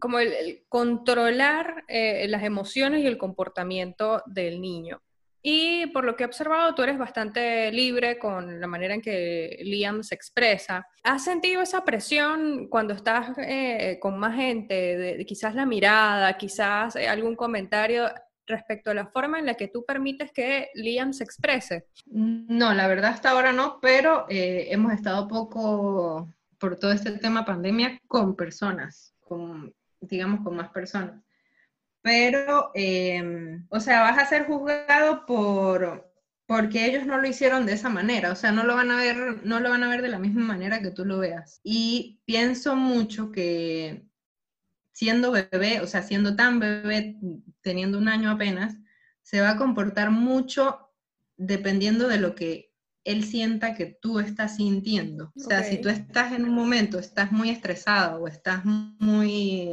[0.00, 5.02] Como el, controlar eh, las emociones y el comportamiento del niño.
[5.42, 9.58] Y por lo que he observado, tú eres bastante libre con la manera en que
[9.62, 10.86] Liam se expresa.
[11.02, 16.96] ¿Has sentido esa presión cuando estás eh, con más gente, de, quizás la mirada, quizás
[16.96, 18.08] eh, algún comentario?
[18.44, 21.86] respecto a la forma en la que tú permites que Liam se exprese?
[22.06, 26.28] No, la verdad hasta ahora no, pero eh, hemos estado poco
[26.58, 31.22] por todo este tema pandemia con personas, con, digamos, con más personas.
[32.02, 36.12] Pero, em, o sea, vas a ser juzgado por
[36.46, 39.42] porque ellos no lo hicieron de esa manera, o sea, no lo van a ver,
[39.42, 41.60] no lo van a ver de la misma manera que tú lo veas.
[41.62, 44.04] Y pienso mucho que
[44.92, 47.16] siendo bebé, o sea, siendo tan bebé,
[47.62, 48.76] teniendo un año apenas,
[49.22, 50.90] se va a comportar mucho
[51.38, 55.32] dependiendo de lo que él sienta que tú estás sintiendo.
[55.34, 59.72] O sea, si tú estás en un momento, estás muy estresada o estás muy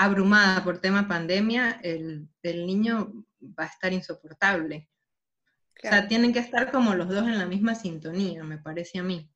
[0.00, 4.88] abrumada por tema pandemia, el, niño va a estar insoportable.
[5.76, 9.02] O sea, tienen que estar como los dos en la misma sintonía, me parece a
[9.02, 9.28] mí.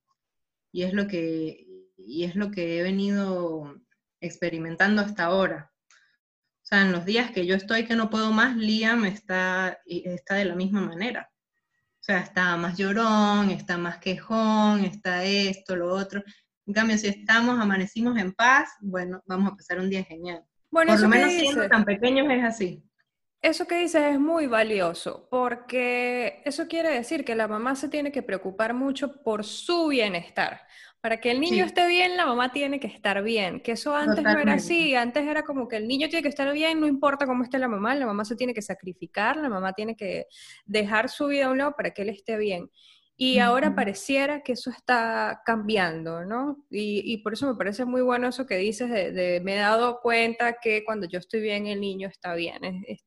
[0.71, 1.67] Y es lo que,
[1.99, 3.75] y es lo que he venido
[4.21, 5.73] experimentando hasta ahora.
[5.91, 10.37] O sea, en los días que yo estoy que no puedo más, Liam está, está
[10.37, 11.29] de la misma manera.
[12.01, 16.23] O sea, está más llorón, está más quejón, está esto, lo otro.
[16.67, 20.45] En cambio, si estamos, amanecimos en paz, bueno, vamos a pasar un día genial.
[20.73, 22.83] Bueno, Por lo menos siendo tan pequeños es así.
[23.43, 28.11] Eso que dices es muy valioso, porque eso quiere decir que la mamá se tiene
[28.11, 30.63] que preocupar mucho por su bienestar.
[31.01, 33.61] Para que el niño esté bien, la mamá tiene que estar bien.
[33.61, 34.95] Que eso antes no era así.
[34.95, 37.67] Antes era como que el niño tiene que estar bien, no importa cómo esté la
[37.67, 40.27] mamá, la mamá se tiene que sacrificar, la mamá tiene que
[40.65, 42.71] dejar su vida a un lado para que él esté bien.
[43.25, 46.67] Y ahora pareciera que eso está cambiando, ¿no?
[46.71, 50.57] Y, por eso me parece muy bueno eso que dices de, me he dado cuenta
[50.61, 52.85] que cuando yo estoy bien, el niño está bien.
[52.89, 53.05] Es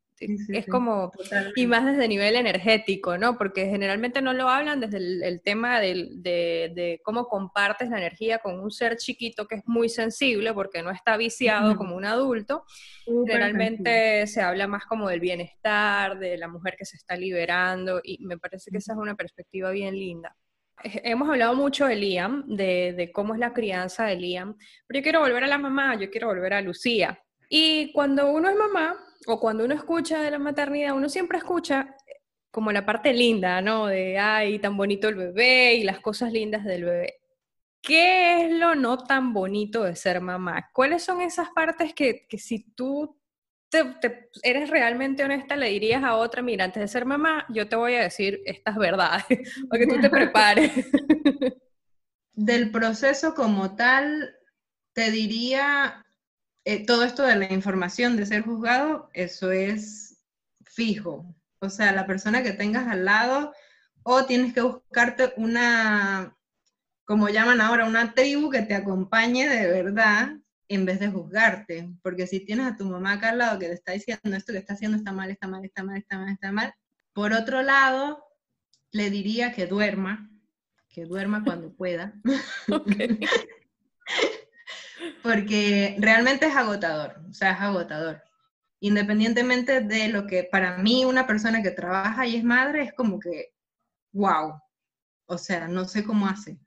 [0.67, 1.11] como,
[1.55, 3.37] y más desde nivel energético, ¿no?
[3.37, 8.71] Porque generalmente no lo hablan desde el, tema de, cómo compartes la energía con un
[8.71, 12.65] ser chiquito que es muy sensible porque no está viciado como un adulto.
[13.05, 18.25] generalmente se habla más como del bienestar, de la mujer que se está liberando, y
[18.25, 20.35] me parece que esa es una perspectiva bien linda.
[20.83, 25.03] Hemos hablado mucho de Liam, de, de cómo es la crianza de Liam, pero yo
[25.03, 27.19] quiero volver a la mamá, yo quiero volver a Lucía.
[27.49, 31.95] Y cuando uno es mamá, o cuando uno escucha de la maternidad, uno siempre escucha
[32.51, 33.87] como la parte linda, ¿no?
[33.87, 37.15] De, ay, tan bonito el bebé y las cosas lindas del bebé.
[37.81, 40.69] ¿Qué es lo no tan bonito de ser mamá?
[40.73, 43.19] ¿Cuáles son esas partes que, si tú
[43.69, 47.75] te, eres realmente honesta, le dirías a otra, mira, antes de ser mamá, yo te
[47.75, 49.25] voy a decir estas verdades,
[49.69, 50.71] para que tú te prepares?
[52.33, 54.33] Del proceso como tal,
[54.93, 56.04] te diría
[56.65, 60.23] eh, todo esto de la información de ser juzgado, eso es
[60.63, 61.35] fijo.
[61.59, 63.53] O sea, la persona que tengas al lado,
[64.03, 66.35] o tienes que buscarte una,
[67.05, 70.37] como llaman ahora, una tribu que te acompañe de verdad
[70.67, 71.89] en vez de juzgarte.
[72.01, 74.59] Porque si tienes a tu mamá acá al lado que te está diciendo esto que
[74.59, 76.73] está haciendo está mal, está mal, está mal, está mal, está mal.
[77.13, 78.23] Por otro lado,
[78.91, 80.31] le diría que duerma,
[80.89, 82.13] que duerma cuando pueda.
[85.23, 88.21] porque realmente es agotador, o sea, es agotador.
[88.79, 93.19] Independientemente de lo que para mí una persona que trabaja y es madre es como
[93.19, 93.53] que,
[94.11, 94.59] wow,
[95.27, 96.59] o sea, no sé cómo hace.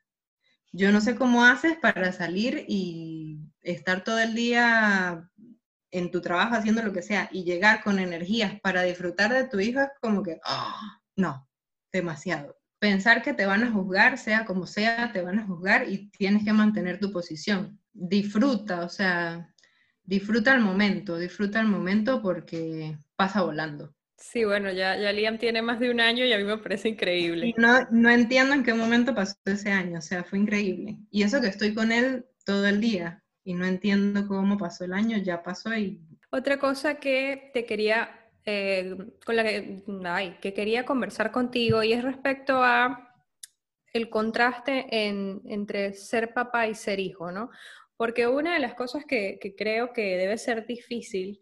[0.73, 5.31] Yo no sé cómo haces para salir y estar todo el día
[5.91, 9.59] en tu trabajo haciendo lo que sea y llegar con energías para disfrutar de tu
[9.61, 11.01] hijo es como que, ¡ah!
[11.17, 11.49] no,
[11.93, 12.57] demasiado.
[12.79, 16.45] Pensar que te van a juzgar, sea como sea, te van a juzgar y tienes
[16.45, 17.78] que mantener tu posición.
[17.93, 19.55] Disfruta, o sea,
[20.05, 23.95] disfruta el momento, disfruta el momento porque pasa volando.
[24.17, 26.89] Sí, bueno, ya, ya Liam tiene más de un año y a mí me parece
[26.89, 27.55] increíble.
[27.57, 30.97] no, no entiendo en qué momento pasó ese año, o sea, fue increíble.
[31.11, 34.93] Y eso que estoy con él todo el día y no entiendo cómo pasó el
[34.93, 36.01] año, ya pasó y...
[36.31, 38.11] Otra cosa que te quería,
[38.45, 43.08] eh, con la que, ay, que quería conversar contigo y es respecto a
[43.93, 47.51] el contraste en, entre ser papá y ser hijo, ¿no?
[47.97, 51.41] Porque una de las cosas que, que creo que debe ser difícil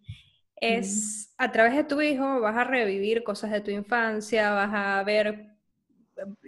[0.56, 5.02] es a través de tu hijo vas a revivir cosas de tu infancia, vas a
[5.04, 5.48] ver,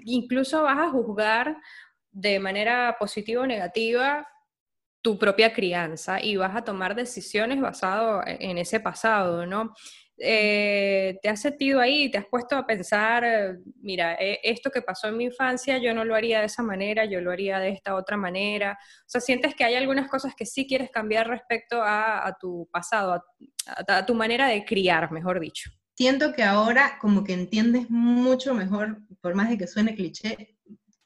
[0.05, 1.59] incluso vas a juzgar
[2.11, 4.27] de manera positiva o negativa
[5.03, 9.75] tu propia crianza y vas a tomar decisiones basado e-, en ese pasado, ¿no?
[10.21, 15.09] Eh, te has sentido ahí, te has puesto a pensar, mira, eh, esto que pasó
[15.09, 17.95] en mi infancia yo no lo haría de esa manera, yo lo haría de esta
[17.95, 18.79] otra manera.
[18.81, 23.23] O sea, sientes que hay algunas cosas que sí quieres cambiar respecto a, tu pasado,
[23.67, 25.71] a, tu manera de criar, mejor dicho.
[25.95, 30.57] Siento que ahora como que entiendes mucho mejor, por más de que suene cliché,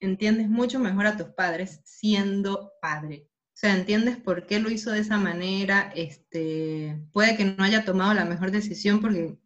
[0.01, 3.29] entiendes mucho mejor a tus padres siendo padre
[3.63, 8.13] sea, entiendes por qué lo hizo de esa manera, este, puede que no haya tomado
[8.13, 9.39] la mejor decisión porque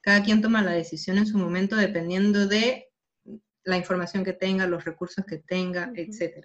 [0.00, 2.88] cada quien toma la decisión en su momento dependiendo de
[3.62, 6.44] la información que tenga, los recursos que tenga, etc.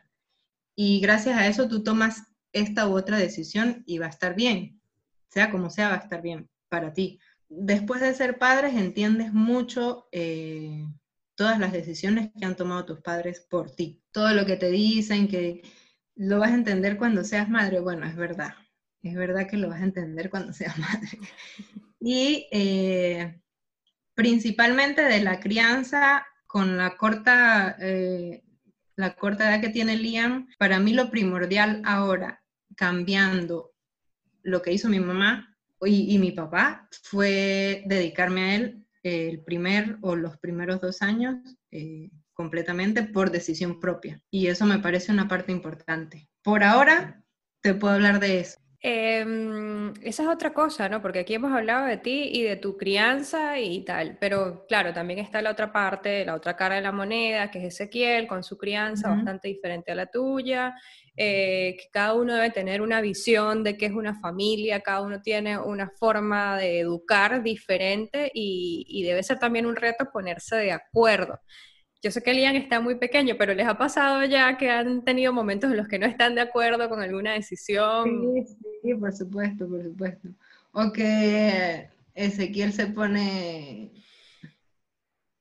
[0.76, 2.22] Y gracias a eso tú tomas
[2.53, 4.80] esta u otra decisión y va a estar bien,
[5.28, 7.20] sea como sea, va a estar bien para ti.
[7.49, 10.86] Después de ser padres entiendes mucho eh,
[11.34, 15.28] todas las decisiones que han tomado tus padres por ti, todo lo que te dicen,
[15.28, 15.63] que
[16.18, 17.80] lo vas a entender cuando seas madre.
[17.80, 18.55] Bueno, es verdad.
[19.01, 21.09] Es verdad que lo vas a entender cuando seas madre.
[21.99, 23.39] Y eh,
[24.13, 28.43] principalmente de la crianza con la corta, eh,
[28.95, 32.43] la corta edad que tiene Liam, para mí lo primordial ahora,
[32.76, 33.74] cambiando
[34.43, 40.15] lo que hizo mi mamá y, mi papá, fue dedicarme a él el primer o
[40.15, 41.38] los primeros dos años.
[41.70, 44.21] Eh, completamente por decisión propia.
[44.29, 46.29] Y eso me parece una parte importante.
[46.43, 47.23] Por ahora,
[47.61, 48.59] te puedo hablar de eso.
[48.79, 51.01] Em, esa es otra cosa, ¿no?
[51.01, 55.17] Porque aquí hemos hablado de ti y de tu crianza y tal, pero claro, también
[55.17, 58.55] está la otra parte, la otra cara de la moneda, que es Ezequiel, con su
[58.55, 60.75] crianza bastante diferente a la tuya,
[61.15, 65.23] eh, que cada uno debe tener una visión de qué es una familia, cada uno
[65.23, 70.71] tiene una forma de educar diferente y, y debe ser también un reto ponerse de
[70.71, 71.39] acuerdo.
[72.04, 75.34] Yo sé que Lian está muy pequeño, pero ¿les ha pasado ya que han tenido
[75.34, 78.36] momentos en los que no están de acuerdo con alguna decisión?
[78.45, 80.30] Sí, sí, por supuesto, por supuesto.
[80.74, 83.93] O que Ezequiel se pone,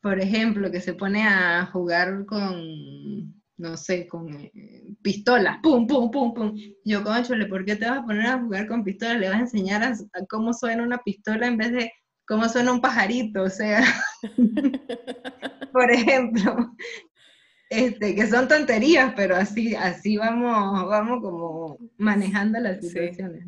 [0.00, 6.10] por ejemplo, que se pone a jugar con, no sé, con eh, pistolas, pum, pum,
[6.10, 6.56] pum, pum.
[6.86, 9.20] Yo, conchole, ¿por qué te vas a poner a jugar con pistolas?
[9.20, 9.94] Le vas a enseñar a
[10.26, 11.92] cómo suena una pistola en vez de
[12.26, 13.82] cómo suena un pajarito, o sea,
[15.72, 16.74] por ejemplo,
[17.70, 23.46] este, que son tonterías, pero así, así vamos, vamos como manejando las situaciones.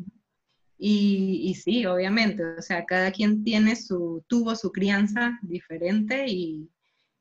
[0.77, 6.69] Y, y, sí, obviamente, o sea, cada quien tiene su, tuvo su crianza diferente y,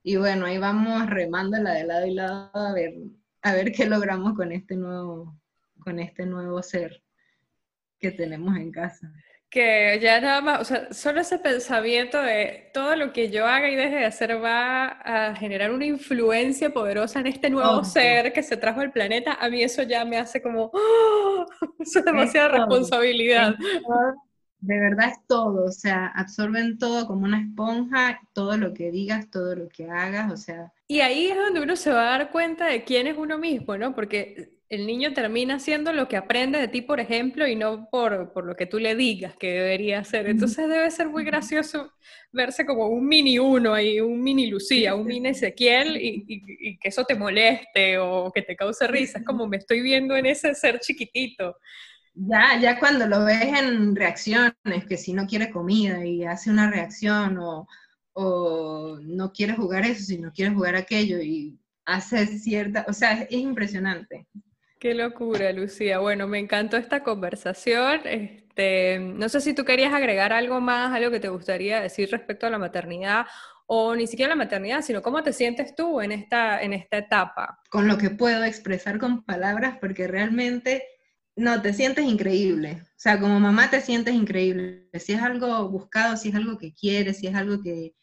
[0.04, 2.94] y bueno, ahí vamos remándola de lado y lado a ver,
[3.42, 5.36] a ver qué logramos con este nuevo,
[5.80, 7.02] con este nuevo ser
[7.98, 9.12] que tenemos en casa
[9.51, 13.70] que ya nada más, o sea, solo ese pensamiento de todo lo que yo haga
[13.70, 18.42] y deje de hacer va a generar una influencia poderosa en este nuevo ser que
[18.42, 21.46] se trajo al planeta, a mí eso ya me hace como, ¡oh!
[21.78, 23.55] eso es demasiada responsabilidad.
[24.61, 29.30] de verdad es todo, o sea, absorben todo como una esponja, todo lo que digas,
[29.30, 30.72] todo lo que hagas, o sea.
[30.88, 33.78] Y ahí es donde uno se va a dar cuenta de quién es uno mismo,
[33.78, 33.94] ¿no?
[33.94, 38.32] Porque el niño termina haciendo lo que aprende de ti, por ejemplo, y no por,
[38.32, 40.28] por, lo que tú le digas que debería hacer.
[40.28, 41.90] Entonces debe ser muy gracioso
[42.32, 46.88] verse como un mini uno ahí, un mini Lucía, un mini Ezequiel, y, y, que
[46.88, 49.18] eso te moleste o que te cause risa.
[49.20, 51.56] Es como me estoy viendo en ese ser chiquitito.
[52.14, 56.70] Ya, ya cuando lo ves en reacciones, que si no quiere comida y hace una
[56.70, 57.66] reacción o,
[58.12, 63.22] o no quiere jugar eso, si no quiere jugar aquello y hace cierta, o sea,
[63.22, 64.26] es impresionante
[64.78, 65.98] Qué locura, Lucía.
[65.98, 68.00] Bueno, me encantó esta conversación.
[68.04, 72.46] Este, no sé si tú querías agregar algo más, algo que te gustaría decir respecto
[72.46, 73.26] a la maternidad
[73.66, 77.60] o ni siquiera la maternidad, sino cómo te sientes tú en esta, en esta etapa.
[77.70, 80.84] Con lo que puedo expresar con palabras, porque realmente
[81.34, 82.78] no, te sientes increíble.
[82.82, 84.88] O sea, como mamá te sientes increíble.
[84.94, 87.94] Si es algo buscado, si es algo que quieres, si es algo que,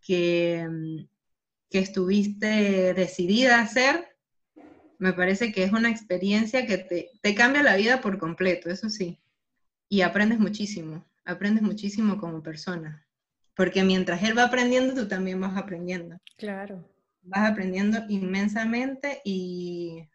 [0.00, 1.08] que, mm,
[1.70, 4.15] que estuviste decidida a hacer,
[4.98, 9.18] me parece que es una experiencia que te, cambia la vida por completo, eso sí.
[9.88, 13.06] Y aprendes muchísimo, aprendes muchísimo como persona.
[13.54, 16.18] Porque mientras él va aprendiendo, tú también vas aprendiendo.
[16.36, 16.88] Claro.
[17.22, 20.08] Vas aprendiendo inmensamente y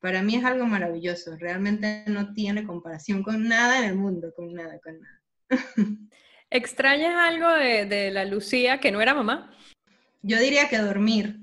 [0.00, 1.36] para mí es algo maravilloso.
[1.36, 5.22] Realmente no tiene comparación con nada en el mundo, con nada, con nada.
[6.50, 9.56] ¿Extrañas algo de, de la Lucía que no era mamá?
[10.20, 11.40] Yo diría que dormir.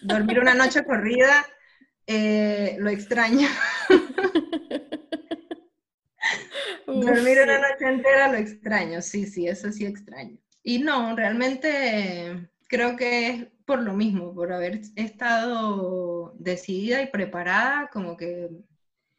[0.00, 1.44] dormir una noche corrida
[2.08, 3.48] eh, lo extraño.
[6.86, 10.38] Dormir una noche entera lo extraño, sí, sí, eso sí extraño.
[10.62, 17.90] Y no, realmente creo que es por lo mismo, por haber estado decidida y preparada,
[17.92, 18.48] como que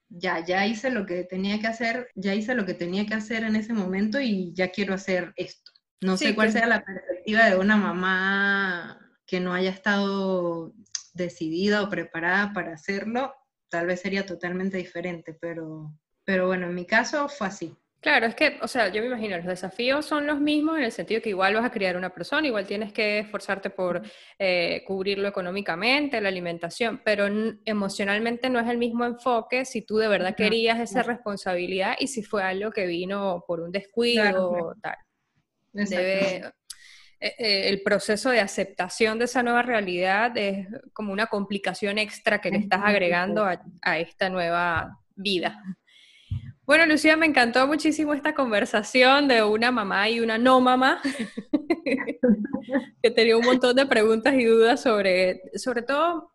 [0.09, 3.43] ya, ya hice lo que tenía que hacer, ya hice lo que tenía que hacer
[3.43, 5.71] en ese momento y ya quiero hacer esto.
[6.01, 10.73] No sé cuál sea la perspectiva de una mamá que no haya estado
[11.23, 13.33] decidida o preparada para hacerlo,
[13.69, 15.93] tal vez sería totalmente diferente, pero,
[16.23, 17.75] pero bueno, en mi caso fue así.
[18.01, 20.91] Claro, es que, o sea, yo me imagino, los desafíos son los mismos en el
[20.93, 24.01] sentido que igual vas a criar una persona, igual tienes que esforzarte por
[24.37, 27.27] eh, cubrirlo económicamente, la alimentación, pero
[27.65, 32.23] emocionalmente no es el mismo enfoque si tú de verdad querías esa responsabilidad y si
[32.23, 34.95] fue algo que vino por un descuido o tal.
[35.73, 36.53] Debe,
[37.19, 42.57] el proceso de aceptación de esa nueva realidad es como una complicación extra que le
[42.57, 45.61] estás agregando a, esta nueva vida.
[46.63, 51.01] Bueno, Lucía, me encantó muchísimo esta conversación de una mamá y una no mamá,
[53.03, 56.31] que tenía un montón de preguntas y dudas sobre, sobre todo,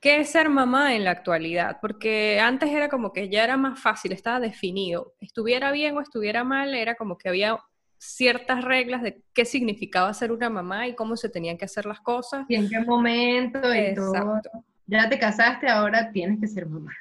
[0.00, 3.80] qué es ser mamá en la actualidad, porque antes era como que ya era más
[3.80, 7.58] fácil, estaba definido, estuviera bien o estuviera mal, era como que había
[7.98, 12.00] ciertas reglas de qué significaba ser una mamá y cómo se tenían que hacer las
[12.00, 12.46] cosas.
[12.48, 14.40] Y en qué momento y todo.
[14.86, 16.92] Ya te casaste, ahora tienes que ser mamá.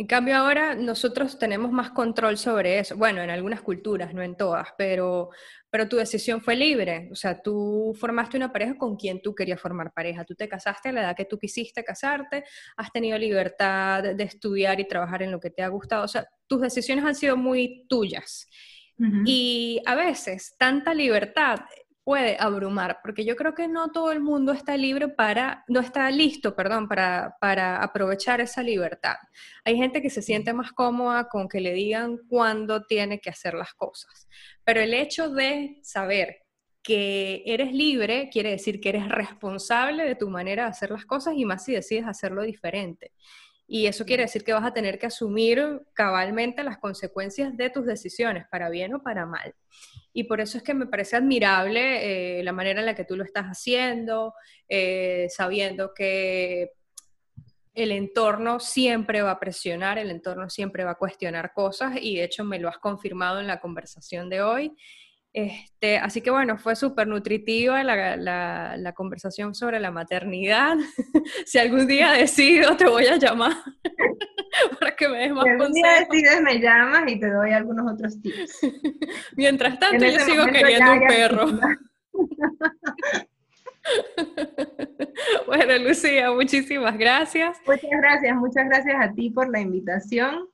[0.00, 2.96] En cambio ahora nosotros tenemos más control sobre eso.
[2.96, 5.28] Bueno, en algunas culturas, no en todas, pero,
[5.68, 7.10] pero tu decisión fue libre.
[7.12, 10.24] O sea, tú formaste una pareja con quien tú querías formar pareja.
[10.24, 12.44] Tú te casaste a la edad que tú quisiste casarte,
[12.78, 16.04] has tenido libertad de estudiar y trabajar en lo que te ha gustado.
[16.04, 18.46] O sea, tus decisiones han sido muy tuyas.
[19.24, 21.60] Y a veces tanta libertad
[22.04, 26.10] puede abrumar, porque yo creo que no todo el mundo está libre para, no está
[26.10, 29.16] listo, perdón, para, para aprovechar esa libertad.
[29.64, 33.54] Hay gente que se siente más cómoda con que le digan cuándo tiene que hacer
[33.54, 34.28] las cosas,
[34.64, 36.38] pero el hecho de saber
[36.82, 41.34] que eres libre quiere decir que eres responsable de tu manera de hacer las cosas
[41.36, 43.12] y más si decides hacerlo diferente.
[43.72, 47.86] Y eso quiere decir que vas a tener que asumir cabalmente las consecuencias de tus
[47.86, 49.54] decisiones, para bien o para mal.
[50.12, 53.14] Y por eso es que me parece admirable eh, la manera en la que tú
[53.14, 54.34] lo estás haciendo,
[54.68, 56.72] eh, sabiendo que
[57.72, 62.24] el entorno siempre va a presionar, el entorno siempre va a cuestionar cosas y de
[62.24, 64.76] hecho me lo has confirmado en la conversación de hoy.
[65.32, 70.76] Este, así que bueno, fue súper nutritiva la, conversación sobre la maternidad.
[71.46, 73.52] si algún día decido, te voy a llamar
[74.80, 77.92] para que me des más si algún día decides, me llamas y te doy algunos
[77.92, 78.58] otros tips.
[79.36, 81.46] Mientras tanto, yo sigo queriendo un perro.
[85.46, 87.56] bueno, Lucía, muchísimas gracias.
[87.66, 90.48] Muchas gracias, muchas gracias a ti por la invitación.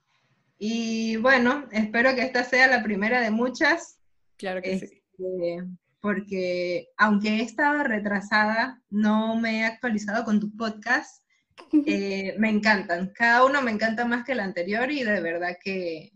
[0.59, 3.96] Y bueno, espero que esta sea la primera de muchas
[4.37, 4.85] Claro que sí.
[4.85, 5.65] Este,
[6.01, 11.23] porque aunque he estado retrasada, no me he actualizado con tu podcast.
[11.87, 13.13] Eh, me encantan.
[13.15, 16.13] Cada uno me encanta más que el anterior y de verdad que,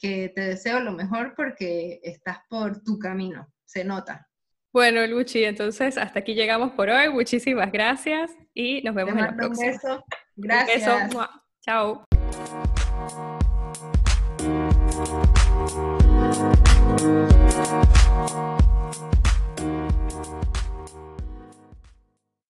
[0.00, 3.52] que te deseo lo mejor porque estás por tu camino.
[3.64, 4.28] Se nota.
[4.72, 7.08] Bueno, Luchi, entonces hasta aquí llegamos por hoy.
[7.08, 9.66] Muchísimas gracias y nos vemos en la próxima.
[9.66, 10.04] Un beso.
[10.34, 10.88] Gracias.
[10.88, 11.30] Un beso.
[11.62, 12.04] Chao.